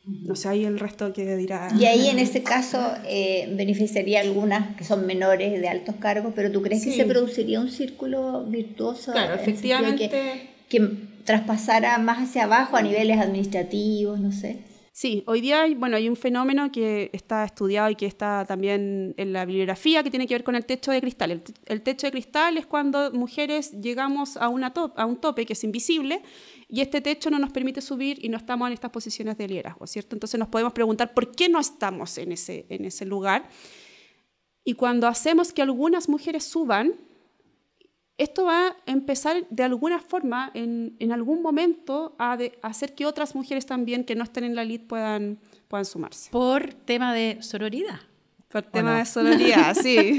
No 0.07 0.35
sé, 0.35 0.49
ahí 0.49 0.65
el 0.65 0.77
resto 0.77 1.11
que 1.13 1.35
dirá. 1.35 1.69
Y 1.79 1.85
ahí 1.85 2.07
en 2.09 2.19
ese 2.19 2.43
caso 2.43 2.79
eh, 3.07 3.51
beneficiaría 3.57 4.21
algunas 4.21 4.75
que 4.75 4.83
son 4.83 5.07
menores 5.07 5.59
de 5.59 5.67
altos 5.67 5.95
cargos, 5.95 6.33
pero 6.35 6.51
¿tú 6.51 6.61
crees 6.61 6.83
que 6.85 6.91
se 6.91 7.05
produciría 7.05 7.59
un 7.59 7.69
círculo 7.71 8.43
virtuoso? 8.45 9.13
Claro, 9.13 9.31
de 9.31 9.37
que- 9.37 9.43
efectivamente. 9.43 10.09
Que, 10.69 11.15
traspasara 11.25 11.97
más 11.97 12.19
hacia 12.29 12.43
abajo 12.43 12.77
a 12.77 12.83
niveles 12.83 13.17
administrativos, 13.19 14.19
no 14.19 14.31
sé. 14.31 14.59
Sí, 14.97 15.25
hoy 15.27 15.41
día 15.41 15.63
hay, 15.63 15.75
bueno, 15.75 15.97
hay 15.97 16.07
un 16.07 16.15
fenómeno 16.15 16.71
que 16.71 17.09
está 17.11 17.43
estudiado 17.43 17.89
y 17.89 17.97
que 17.97 18.05
está 18.05 18.45
también 18.47 19.13
en 19.17 19.33
la 19.33 19.43
bibliografía 19.43 20.01
que 20.03 20.09
tiene 20.09 20.25
que 20.25 20.35
ver 20.35 20.45
con 20.45 20.55
el 20.55 20.65
techo 20.65 20.89
de 20.89 21.01
cristal. 21.01 21.31
El, 21.31 21.41
te- 21.41 21.53
el 21.65 21.81
techo 21.81 22.07
de 22.07 22.11
cristal 22.11 22.57
es 22.57 22.65
cuando 22.65 23.11
mujeres 23.11 23.73
llegamos 23.73 24.37
a 24.37 24.47
un 24.47 25.17
tope 25.19 25.45
que 25.45 25.51
es 25.51 25.65
invisible 25.65 26.21
y 26.69 26.79
este 26.79 27.01
techo 27.01 27.29
no 27.29 27.39
nos 27.39 27.51
permite 27.51 27.81
subir 27.81 28.23
y 28.23 28.29
no 28.29 28.37
estamos 28.37 28.67
en 28.67 28.73
estas 28.73 28.89
posiciones 28.89 29.37
de 29.37 29.49
liderazgo, 29.49 29.85
¿cierto? 29.85 30.15
Entonces 30.15 30.39
nos 30.39 30.47
podemos 30.47 30.71
preguntar 30.71 31.13
por 31.13 31.29
qué 31.35 31.49
no 31.49 31.59
estamos 31.59 32.17
en 32.17 32.31
ese, 32.31 32.65
en 32.69 32.85
ese 32.85 33.03
lugar. 33.05 33.49
Y 34.63 34.75
cuando 34.75 35.07
hacemos 35.09 35.51
que 35.51 35.61
algunas 35.61 36.07
mujeres 36.07 36.45
suban, 36.45 36.93
esto 38.17 38.45
va 38.45 38.67
a 38.67 38.75
empezar 38.85 39.45
de 39.49 39.63
alguna 39.63 39.99
forma, 39.99 40.51
en, 40.53 41.11
algún 41.11 41.41
momento, 41.41 42.15
a 42.17 42.37
hacer 42.61 42.95
que 42.95 43.05
otras 43.05 43.35
mujeres 43.35 43.65
también 43.65 44.05
que 44.05 44.15
no 44.15 44.23
estén 44.23 44.45
en 44.45 44.55
la 44.55 44.61
elite 44.61 44.85
puedan, 44.85 45.39
puedan 45.67 45.85
sumarse. 45.85 46.31
Por 46.31 46.73
tema 46.73 47.13
de 47.13 47.37
sororidad. 47.41 47.99
Por 48.63 48.71
tema 48.71 48.91
no? 48.93 48.97
de 48.99 49.05
sororidad, 49.05 49.75
sí. 49.81 50.17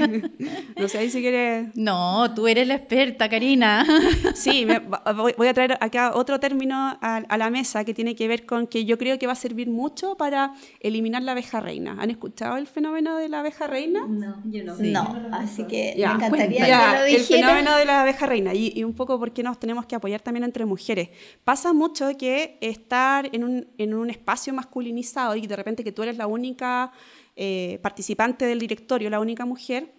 No 0.77 0.87
sé, 0.87 0.99
ahí 0.99 1.09
si 1.09 1.21
quieres... 1.21 1.69
No, 1.75 2.33
tú 2.35 2.47
eres 2.47 2.67
la 2.67 2.75
experta, 2.75 3.27
Karina. 3.29 3.83
Sí, 4.35 4.65
me- 4.65 4.79
voy 5.15 5.33
voy 5.37 5.47
a 5.47 5.53
traer 5.53 5.77
acá 5.81 6.11
otro 6.13 6.39
término 6.39 6.75
a, 7.01 7.17
a 7.27 7.37
la 7.37 7.49
mesa 7.49 7.83
que 7.83 7.93
tiene 7.95 8.15
que 8.15 8.27
ver 8.27 8.45
con 8.45 8.67
que 8.67 8.85
yo 8.85 8.97
creo 8.99 9.17
que 9.17 9.25
va 9.25 9.33
a 9.33 9.35
servir 9.35 9.69
mucho 9.69 10.15
para 10.17 10.53
eliminar 10.79 11.23
la 11.23 11.31
abeja 11.31 11.59
reina. 11.59 11.95
¿Han 11.99 12.11
escuchado 12.11 12.57
el 12.57 12.67
fenómeno 12.67 13.17
de 13.17 13.27
la 13.29 13.39
abeja 13.39 13.65
reina? 13.65 14.05
No, 14.07 14.35
yo 14.45 14.63
no. 14.63 14.75
No, 14.77 15.29
así 15.31 15.63
que 15.65 15.95
Ya, 15.97 16.13
me 16.13 16.25
encantaría 16.27 16.67
ya, 16.67 16.91
que 16.91 16.97
lo 16.99 17.05
el 17.05 17.17
dijera. 17.17 17.47
fenómeno 17.47 17.75
de 17.77 17.85
la 17.85 18.01
abeja 18.03 18.25
reina 18.27 18.53
y, 18.53 18.71
y 18.75 18.83
un 18.83 18.93
poco 18.93 19.17
por 19.17 19.31
qué 19.33 19.41
nos 19.41 19.59
tenemos 19.59 19.85
que 19.87 19.95
apoyar 19.95 20.21
también 20.21 20.43
entre 20.43 20.65
mujeres. 20.65 21.09
Pasa 21.43 21.73
mucho 21.73 22.15
que 22.17 22.59
estar 22.61 23.27
en 23.33 23.43
un, 23.43 23.67
en 23.79 23.93
un 23.95 24.09
espacio 24.11 24.53
masculinizado 24.53 25.35
y 25.35 25.47
de 25.47 25.55
repente 25.55 25.83
que 25.83 25.91
tú 25.91 26.03
eres 26.03 26.17
la 26.17 26.27
única 26.27 26.91
eh, 27.39 27.77
participante 27.83 28.45
del 28.47 28.57
directorio, 28.57 29.11
la 29.11 29.19
única 29.19 29.45
mujer, 29.45 29.93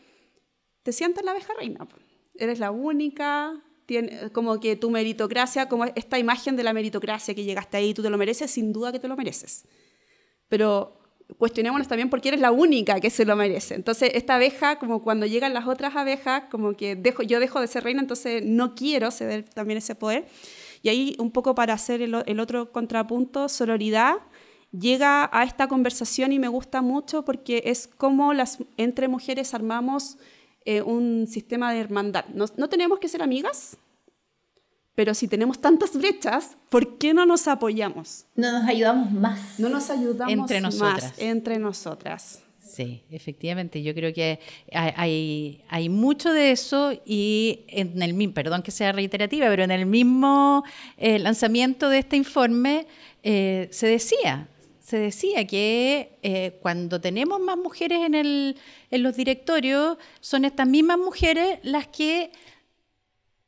te 0.83 0.92
sientes 0.92 1.24
la 1.24 1.31
abeja 1.31 1.55
reina. 1.55 1.87
Eres 2.35 2.59
la 2.59 2.72
única, 2.72 3.62
como 4.33 4.59
que 4.59 4.74
tu 4.74 4.90
meritocracia, 4.90 5.68
como 5.68 5.85
esta 5.85 6.18
imagen 6.18 6.57
de 6.57 6.64
la 6.64 6.72
meritocracia 6.72 7.37
que 7.37 7.44
llegaste 7.44 7.77
ahí, 7.77 7.94
tú 7.94 8.03
te 8.03 8.11
lo 8.11 8.18
mereces, 8.18 8.51
sin 8.51 8.72
duda 8.72 8.90
que 8.90 8.98
te 8.98 9.07
lo 9.07 9.16
mereces. 9.16 9.66
Pero 10.48 10.98
cuestionémonos 11.37 11.87
también 11.87 12.11
por 12.11 12.20
qué 12.20 12.31
eres 12.31 12.40
la 12.40 12.51
única 12.51 12.98
que 12.98 13.09
se 13.09 13.24
lo 13.24 13.37
merece. 13.37 13.77
Entonces, 13.77 14.11
esta 14.14 14.35
abeja, 14.35 14.81
como 14.81 15.05
cuando 15.05 15.24
llegan 15.24 15.55
las 15.55 15.68
otras 15.68 15.94
abejas, 15.94 16.44
como 16.51 16.72
que 16.72 16.96
dejo, 16.96 17.22
yo 17.22 17.38
dejo 17.38 17.61
de 17.61 17.68
ser 17.68 17.85
reina, 17.85 18.01
entonces 18.01 18.44
no 18.44 18.74
quiero 18.74 19.12
ceder 19.12 19.44
también 19.44 19.79
ese 19.79 19.94
poder. 19.94 20.27
Y 20.83 20.88
ahí, 20.88 21.16
un 21.20 21.31
poco 21.31 21.55
para 21.55 21.74
hacer 21.74 22.03
el, 22.03 22.16
el 22.27 22.40
otro 22.40 22.72
contrapunto, 22.72 23.48
sororidad 23.48 24.16
llega 24.72 25.28
a 25.33 25.44
esta 25.44 25.68
conversación 25.68 26.33
y 26.33 26.38
me 26.38 26.48
gusta 26.48 26.83
mucho 26.83 27.24
porque 27.24 27.62
es 27.66 27.87
como 27.87 28.35
las, 28.35 28.59
entre 28.76 29.09
mujeres 29.09 29.54
armamos 29.54 30.18
eh, 30.64 30.83
un 30.83 31.26
sistema 31.26 31.72
de 31.72 31.81
hermandad. 31.81 32.26
No, 32.35 32.46
no 32.57 32.68
tenemos 32.68 32.98
que 32.98 33.09
ser 33.09 33.22
amigas, 33.22 33.76
pero 34.94 35.14
si 35.14 35.28
tenemos 35.28 35.61
tantas 35.61 35.96
brechas, 35.96 36.57
¿por 36.68 36.98
qué 36.98 37.14
no 37.14 37.24
nos 37.24 37.46
apoyamos? 37.46 38.26
No 38.35 38.50
nos 38.50 38.68
ayudamos 38.68 39.12
más. 39.12 39.59
No 39.59 39.68
nos 39.68 39.90
ayudamos 39.90 40.33
Entre 40.33 40.61
nosotras. 40.61 41.02
más 41.04 41.18
entre 41.18 41.59
nosotras. 41.59 42.42
Sí, 42.61 43.02
efectivamente, 43.11 43.83
yo 43.83 43.94
creo 43.94 44.12
que 44.12 44.40
hay, 44.72 44.92
hay, 44.96 45.64
hay 45.68 45.88
mucho 45.88 46.33
de 46.33 46.50
eso 46.50 46.92
y 47.07 47.61
en 47.68 48.02
el 48.02 48.12
mismo, 48.12 48.35
perdón 48.35 48.62
que 48.62 48.70
sea 48.70 48.92
reiterativa, 48.92 49.46
pero 49.48 49.62
en 49.62 49.70
el 49.70 49.87
mismo 49.87 50.64
eh, 50.98 51.18
lanzamiento 51.18 51.88
de 51.88 51.98
este 52.00 52.16
informe 52.16 52.87
eh, 53.22 53.68
se 53.70 53.87
decía, 53.87 54.48
se 54.88 54.98
decía 54.98 55.46
que 55.46 56.18
eh, 56.22 56.59
cuando 56.62 56.98
tenemos 56.98 57.38
más 57.40 57.59
mujeres 57.59 57.98
en, 58.07 58.14
el, 58.14 58.57
en 58.90 59.03
los 59.03 59.14
directorios, 59.14 59.98
son 60.20 60.46
estas 60.46 60.66
mismas 60.66 60.96
mujeres 60.96 61.59
las 61.62 61.88
que 61.88 62.33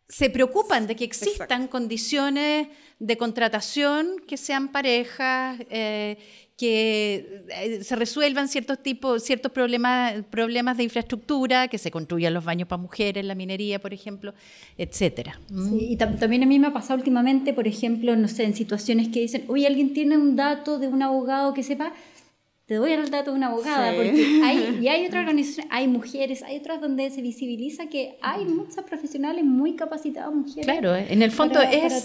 se 0.07 0.29
preocupan 0.29 0.87
de 0.87 0.97
que 0.97 1.05
existan 1.05 1.45
Exacto. 1.63 1.71
condiciones 1.71 2.69
de 2.99 3.17
contratación 3.17 4.21
que 4.29 4.37
sean 4.37 4.69
parejas, 4.69 5.59
eh, 5.71 6.19
que 6.61 7.43
eh, 7.49 7.83
se 7.83 7.97
resuelvan 7.97 8.47
ciertos 8.47 8.79
tipos, 8.83 9.23
ciertos 9.23 9.51
problemas, 9.51 10.15
problemas 10.29 10.77
de 10.77 10.83
infraestructura, 10.85 11.69
que 11.69 11.79
se 11.79 11.91
construyan 11.91 12.35
los 12.35 12.45
baños 12.45 12.69
para 12.69 12.83
mujeres, 12.83 13.25
la 13.25 13.35
minería, 13.35 13.79
por 13.81 13.95
ejemplo, 13.95 14.35
etcétera. 14.77 15.41
¿Mm? 15.49 15.77
Y 15.79 15.97
tam- 15.97 16.19
también 16.19 16.43
a 16.43 16.47
mí 16.47 16.59
me 16.59 16.67
ha 16.67 16.73
pasado 16.75 16.99
últimamente, 16.99 17.55
por 17.55 17.67
ejemplo, 17.67 18.15
no 18.15 18.29
sé, 18.29 18.45
en 18.45 18.55
situaciones 18.55 19.09
que 19.09 19.21
dicen, 19.21 19.45
oye, 19.49 19.67
alguien 19.67 19.95
tiene 19.95 20.19
un 20.19 20.37
dato 20.37 20.79
de 20.79 20.89
un 20.89 21.03
abogado 21.03 21.55
que 21.55 21.63
sepa, 21.63 21.95
te 22.71 22.77
doy 22.77 22.93
el 22.93 23.11
dato 23.11 23.33
de 23.33 23.37
una 23.37 23.49
abogada, 23.49 23.91
Sí. 23.91 23.97
porque 23.97 24.41
hay, 24.45 24.79
y 24.81 24.87
hay 24.87 25.05
otras 25.05 25.23
organizaciones, 25.27 25.67
hay 25.73 25.89
mujeres, 25.89 26.45
hay 26.45 26.59
otras 26.59 26.81
donde 26.81 27.11
se 27.11 27.21
visibiliza 27.21 27.89
que 27.89 28.17
hay 28.23 28.45
muchas 28.45 28.85
profesionales 28.85 29.45
muy 29.45 29.75
capacitadas 29.75 30.33
mujeres. 30.33 30.67
Claro, 30.67 30.95
en 30.95 31.21
el 31.21 31.33
fondo 31.33 31.55
para- 31.55 31.73
es 31.73 32.05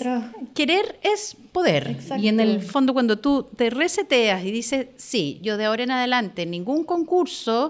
querer 0.56 0.98
es 1.04 1.38
poder. 1.52 1.90
Exacto. 1.92 2.24
Y 2.24 2.30
en 2.30 2.40
el 2.40 2.62
fondo 2.64 2.94
cuando 2.94 3.20
tú 3.20 3.46
te 3.56 3.70
reseteas 3.70 4.44
y 4.44 4.50
dices, 4.50 4.88
sí, 4.98 5.38
yo 5.44 5.56
de 5.58 5.66
ahora 5.66 5.84
en 5.84 5.92
adelante 5.92 6.48
ningún 6.48 6.84
concurso 6.84 7.70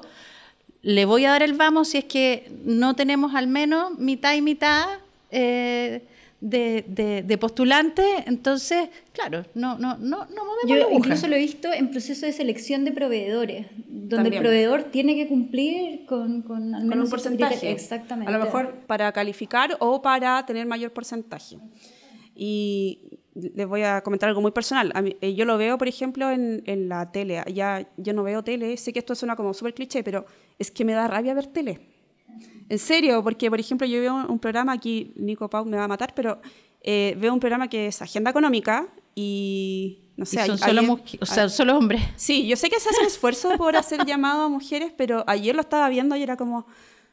le 0.81 1.03
voy 1.03 1.25
a 1.25 1.31
dar 1.31 1.43
el 1.43 1.51
vamos 1.51 1.89
si 1.89 1.97
es 1.97 2.05
que 2.05 2.49
no 2.63 2.95
tenemos 2.95 3.35
al 3.35 3.47
menos 3.47 3.97
mitad 3.99 4.35
y 4.35 4.41
mitad 4.41 4.85
eh, 5.31 6.01
de, 6.47 6.85
de- 6.87 7.23
de 7.23 7.37
postulantes, 7.39 8.05
entonces, 8.27 8.89
claro, 9.13 9.43
no, 9.55 9.79
no, 9.79 9.97
no, 9.97 10.25
no 10.27 10.45
movemos 10.45 10.63
la 10.69 10.75
Yo 10.77 10.81
aguja. 10.83 10.95
incluso 10.97 11.27
lo 11.27 11.35
he 11.35 11.39
visto 11.39 11.73
en 11.73 11.89
proceso 11.89 12.27
de 12.27 12.33
selección 12.33 12.85
de 12.85 12.91
proveedores, 12.91 13.65
donde 13.87 14.15
También. 14.15 14.33
el 14.35 14.39
proveedor 14.41 14.83
tiene 14.83 15.15
que 15.15 15.27
cumplir 15.27 16.05
con, 16.05 16.43
con 16.43 16.75
al 16.75 16.81
Con 16.81 16.89
menos 16.89 17.05
un 17.05 17.09
porcentaje. 17.09 17.53
criterio. 17.55 17.75
Exactamente. 17.75 18.31
A 18.31 18.37
lo 18.37 18.43
mejor 18.45 18.75
para 18.85 19.11
calificar 19.11 19.75
o 19.79 20.01
para 20.03 20.45
tener 20.45 20.67
mayor 20.67 20.91
porcentaje. 20.93 21.57
Y 22.35 22.99
les 23.33 23.65
voy 23.67 23.81
a 23.83 24.01
comentar 24.01 24.29
algo 24.29 24.41
muy 24.41 24.51
personal. 24.51 24.91
A 24.93 25.01
mí- 25.01 25.15
eh, 25.21 25.33
yo 25.33 25.45
lo 25.45 25.57
veo, 25.57 25.77
por 25.77 25.87
ejemplo, 25.87 26.29
en, 26.29 26.61
en 26.65 26.89
la 26.89 27.11
tele. 27.11 27.41
Ya, 27.53 27.87
yo 27.97 28.13
no 28.13 28.23
veo 28.23 28.43
tele, 28.43 28.77
sé 28.77 28.93
que 28.93 28.99
esto 28.99 29.15
suena 29.15 29.35
como 29.35 29.53
súper 29.53 29.73
cliché, 29.73 30.03
pero 30.03 30.25
es 30.59 30.69
que 30.69 30.85
me 30.85 30.93
da 30.93 31.07
rabia 31.07 31.33
ver 31.33 31.47
tele. 31.47 31.79
En 32.69 32.79
serio, 32.79 33.21
porque, 33.23 33.49
por 33.49 33.59
ejemplo, 33.59 33.85
yo 33.87 33.99
veo 34.01 34.25
un 34.27 34.39
programa, 34.39 34.73
aquí 34.73 35.13
Nico 35.15 35.49
Pau 35.49 35.65
me 35.65 35.77
va 35.77 35.83
a 35.83 35.87
matar, 35.87 36.13
pero 36.15 36.41
eh, 36.81 37.15
veo 37.19 37.33
un 37.33 37.39
programa 37.39 37.67
que 37.67 37.87
es 37.87 38.01
Agenda 38.01 38.31
Económica 38.31 38.87
y, 39.13 39.99
no 40.17 40.23
Y 40.23 40.27
sé, 40.27 40.45
son 40.45 40.57
hay- 40.61 40.75
solo, 40.75 40.99
o 41.21 41.25
sea, 41.25 41.49
solo 41.49 41.77
hombres. 41.77 42.01
Sí, 42.15 42.47
yo 42.47 42.55
sé 42.55 42.69
que 42.69 42.79
se 42.79 42.89
hace 42.89 43.01
un 43.01 43.07
esfuerzo 43.07 43.51
por 43.57 43.75
hacer 43.75 44.05
llamado 44.05 44.43
a 44.43 44.49
mujeres, 44.49 44.91
pero 44.95 45.23
ayer 45.27 45.55
lo 45.55 45.61
estaba 45.61 45.87
viendo 45.89 46.15
y 46.15 46.23
era 46.23 46.37
como, 46.37 46.65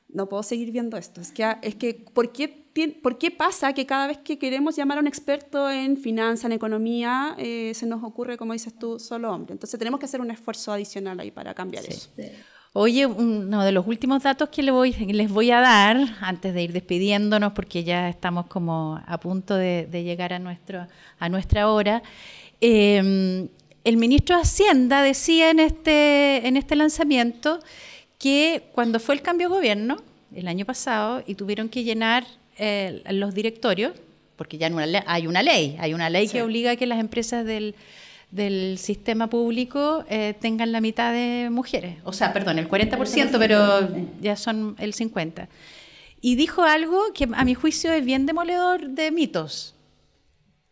no 0.08 0.28
puedo 0.28 0.42
seguir 0.42 0.70
viendo 0.72 0.96
esto. 0.96 1.20
Es 1.20 1.32
que, 1.32 1.56
es 1.62 1.74
que 1.76 1.94
¿por, 2.12 2.32
qué, 2.32 2.66
tien- 2.74 3.00
¿por 3.00 3.18
qué 3.18 3.30
pasa 3.30 3.72
que 3.72 3.86
cada 3.86 4.06
vez 4.08 4.18
que 4.18 4.38
queremos 4.38 4.76
llamar 4.76 4.98
a 4.98 5.00
un 5.00 5.06
experto 5.06 5.70
en 5.70 5.96
finanzas, 5.96 6.46
en 6.46 6.52
economía, 6.52 7.34
eh, 7.38 7.72
se 7.74 7.86
nos 7.86 8.02
ocurre, 8.04 8.36
como 8.36 8.52
dices 8.52 8.78
tú, 8.78 8.98
solo 8.98 9.32
hombre? 9.32 9.52
Entonces 9.52 9.78
tenemos 9.78 9.98
que 10.00 10.06
hacer 10.06 10.20
un 10.20 10.30
esfuerzo 10.30 10.72
adicional 10.72 11.18
ahí 11.20 11.30
para 11.30 11.54
cambiar 11.54 11.84
eso. 11.86 12.10
Oye, 12.74 13.04
uno 13.04 13.64
de 13.64 13.72
los 13.72 13.86
últimos 13.86 14.22
datos 14.22 14.48
que 14.48 14.62
voy- 14.70 14.92
les 14.92 15.30
voy 15.30 15.50
a 15.50 15.60
dar, 15.60 15.98
antes 16.22 16.54
de 16.54 16.62
ir 16.62 16.72
despidiéndonos, 16.72 17.52
porque 17.52 17.84
ya 17.84 18.08
estamos 18.08 18.46
como 18.46 18.98
a 19.06 19.20
punto 19.20 19.56
de, 19.56 19.86
de 19.90 20.04
llegar 20.04 20.32
a, 20.32 20.38
nuestro, 20.38 20.86
a 21.18 21.28
nuestra 21.28 21.68
hora, 21.70 22.02
eh, 22.62 23.46
el 23.84 23.96
ministro 23.98 24.36
de 24.36 24.42
Hacienda 24.42 25.02
decía 25.02 25.50
en 25.50 25.60
este, 25.60 26.46
en 26.46 26.56
este 26.56 26.74
lanzamiento 26.76 27.58
que 28.18 28.62
cuando 28.72 29.00
fue 29.00 29.16
el 29.16 29.22
cambio 29.22 29.48
de 29.50 29.54
gobierno, 29.56 29.96
el 30.34 30.48
año 30.48 30.64
pasado, 30.64 31.22
y 31.26 31.34
tuvieron 31.34 31.68
que 31.68 31.84
llenar 31.84 32.24
eh, 32.56 33.02
los 33.10 33.34
directorios, 33.34 33.92
porque 34.36 34.56
ya 34.56 34.70
hay 35.06 35.26
una 35.26 35.42
ley, 35.42 35.76
hay 35.78 35.92
una 35.92 36.08
ley 36.08 36.26
que 36.26 36.40
obliga 36.42 36.70
a 36.70 36.76
que 36.76 36.86
las 36.86 37.00
empresas 37.00 37.44
del, 37.44 37.74
del 38.32 38.78
sistema 38.78 39.28
público 39.28 40.04
eh, 40.08 40.34
tengan 40.40 40.72
la 40.72 40.80
mitad 40.80 41.12
de 41.12 41.50
mujeres. 41.50 41.98
O 42.02 42.12
sea, 42.12 42.32
perdón, 42.32 42.58
el 42.58 42.68
40%, 42.68 43.38
pero 43.38 43.88
ya 44.20 44.36
son 44.36 44.74
el 44.78 44.94
50%. 44.94 45.46
Y 46.20 46.36
dijo 46.36 46.62
algo 46.62 47.12
que 47.14 47.28
a 47.32 47.44
mi 47.44 47.54
juicio 47.54 47.92
es 47.92 48.04
bien 48.04 48.26
demoledor 48.26 48.88
de 48.88 49.10
mitos. 49.10 49.74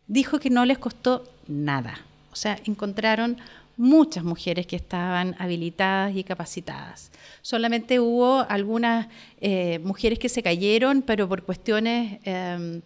Dijo 0.07 0.39
que 0.39 0.49
no 0.49 0.65
les 0.65 0.79
costó 0.79 1.23
nada. 1.47 1.99
O 2.31 2.35
sea, 2.35 2.57
encontraron 2.65 3.37
muchas 3.77 4.23
mujeres 4.23 4.65
que 4.65 4.75
estaban 4.75 5.35
habilitadas 5.37 6.15
y 6.15 6.23
capacitadas. 6.23 7.11
Solamente 7.41 7.99
hubo 7.99 8.45
algunas 8.47 9.07
eh, 9.39 9.79
mujeres 9.83 10.19
que 10.19 10.29
se 10.29 10.41
cayeron, 10.41 11.01
pero 11.01 11.27
por 11.27 11.43
cuestiones, 11.43 12.19
em, 12.23 12.81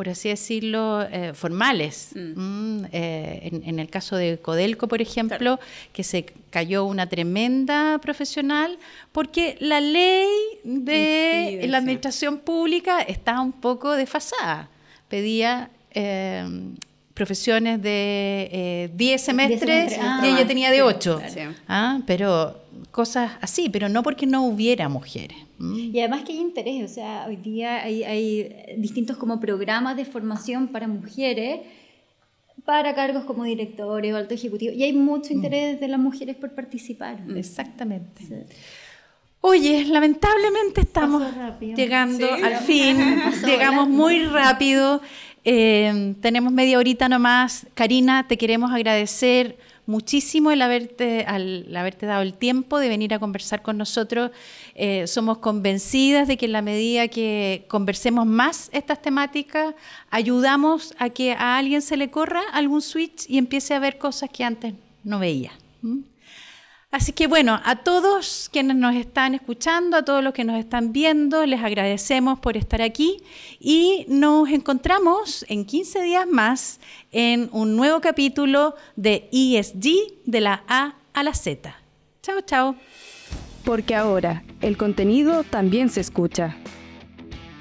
por 0.00 0.08
así 0.08 0.30
decirlo, 0.30 1.02
eh, 1.12 1.32
formales. 1.34 2.12
Mm, 2.14 2.84
eh, 2.90 3.60
en, 3.66 3.78
el 3.78 3.90
caso 3.90 4.16
de 4.16 4.38
Codelco, 4.38 4.88
por 4.88 5.02
ejemplo, 5.02 5.60
que 5.92 6.04
se 6.04 6.24
cayó 6.48 6.86
una 6.86 7.06
tremenda 7.06 7.98
profesional, 7.98 8.78
porque 9.12 9.58
la 9.60 9.78
ley 9.82 10.26
de 10.64 11.66
la 11.68 11.76
administración 11.76 12.38
pública 12.38 13.02
está 13.02 13.42
un 13.42 13.52
poco 13.52 13.92
desfasada. 13.92 14.70
Pedía 15.10 15.68
em, 15.90 16.76
profesiones 17.12 17.82
de 17.82 18.90
10 18.94 19.20
semestres 19.20 19.98
y 20.22 20.26
ella 20.26 20.46
tenía 20.46 20.70
de 20.70 20.80
8. 20.80 21.20
Ah, 21.68 22.00
pero 22.06 22.56
cosas 22.90 23.32
así, 23.42 23.68
pero 23.68 23.90
no 23.90 24.02
porque 24.02 24.24
no 24.24 24.46
hubiera 24.46 24.88
mujeres. 24.88 25.36
Y 25.60 25.98
además 25.98 26.22
que 26.24 26.32
hay 26.32 26.38
interés, 26.38 26.90
o 26.90 26.94
sea, 26.94 27.26
hoy 27.28 27.36
día 27.36 27.82
hay, 27.82 28.54
distintos 28.78 29.18
como 29.18 29.40
programas 29.40 29.96
de 29.96 30.06
formación 30.06 30.68
para 30.68 30.88
mujeres 30.88 31.60
para 32.64 32.94
cargos 32.94 33.24
como 33.24 33.44
directores 33.44 34.12
o 34.12 34.16
alto 34.16 34.34
ejecutivo. 34.34 34.72
Y 34.72 34.82
hay 34.82 34.92
mucho 34.92 35.32
mm. 35.32 35.36
interés 35.36 35.80
de 35.80 35.88
las 35.88 35.98
mujeres 35.98 36.36
por 36.36 36.54
participar. 36.54 37.18
Exactamente. 37.34 38.46
Oye, 39.42 39.86
lamentablemente 39.86 40.82
estamos 40.82 41.22
llegando 41.60 42.30
al 42.32 42.56
fin, 42.58 42.96
llegamos 43.46 43.88
muy 43.88 44.24
rápido. 44.26 45.00
Eh, 45.44 46.14
tenemos 46.20 46.52
media 46.52 46.78
horita 46.78 47.08
nomás. 47.08 47.66
Karina, 47.74 48.28
te 48.28 48.36
queremos 48.36 48.70
agradecer 48.70 49.56
muchísimo 49.86 50.50
el 50.50 50.62
haberte, 50.62 51.24
al 51.26 51.74
haberte 51.76 52.06
dado 52.06 52.22
el 52.22 52.34
tiempo 52.34 52.78
de 52.78 52.88
venir 52.88 53.14
a 53.14 53.18
conversar 53.18 53.62
con 53.62 53.76
nosotros. 53.76 54.30
Eh, 54.74 55.06
somos 55.06 55.38
convencidas 55.38 56.28
de 56.28 56.36
que 56.36 56.46
en 56.46 56.52
la 56.52 56.62
medida 56.62 57.08
que 57.08 57.64
conversemos 57.68 58.26
más 58.26 58.70
estas 58.72 59.02
temáticas, 59.02 59.74
ayudamos 60.10 60.94
a 60.98 61.10
que 61.10 61.32
a 61.32 61.58
alguien 61.58 61.82
se 61.82 61.96
le 61.96 62.10
corra 62.10 62.42
algún 62.52 62.82
switch 62.82 63.28
y 63.28 63.38
empiece 63.38 63.74
a 63.74 63.78
ver 63.78 63.98
cosas 63.98 64.30
que 64.30 64.44
antes 64.44 64.74
no 65.02 65.18
veía. 65.18 65.52
Así 66.90 67.12
que 67.12 67.28
bueno, 67.28 67.60
a 67.64 67.76
todos 67.76 68.48
quienes 68.52 68.76
nos 68.76 68.96
están 68.96 69.36
escuchando, 69.36 69.96
a 69.96 70.04
todos 70.04 70.24
los 70.24 70.34
que 70.34 70.42
nos 70.42 70.58
están 70.58 70.92
viendo, 70.92 71.46
les 71.46 71.62
agradecemos 71.62 72.40
por 72.40 72.56
estar 72.56 72.82
aquí 72.82 73.22
y 73.60 74.06
nos 74.08 74.48
encontramos 74.48 75.44
en 75.48 75.64
15 75.64 76.02
días 76.02 76.26
más 76.26 76.80
en 77.12 77.48
un 77.52 77.76
nuevo 77.76 78.00
capítulo 78.00 78.74
de 78.96 79.28
ESG 79.30 80.24
de 80.24 80.40
la 80.40 80.64
A 80.66 80.96
a 81.12 81.22
la 81.22 81.32
Z. 81.32 81.76
Chao, 82.22 82.40
chao. 82.40 82.74
Porque 83.64 83.94
ahora 83.94 84.42
el 84.60 84.76
contenido 84.76 85.44
también 85.44 85.90
se 85.90 86.00
escucha. 86.00 86.56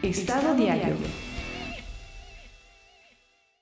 Estado 0.02 0.56
diario. 0.56 0.96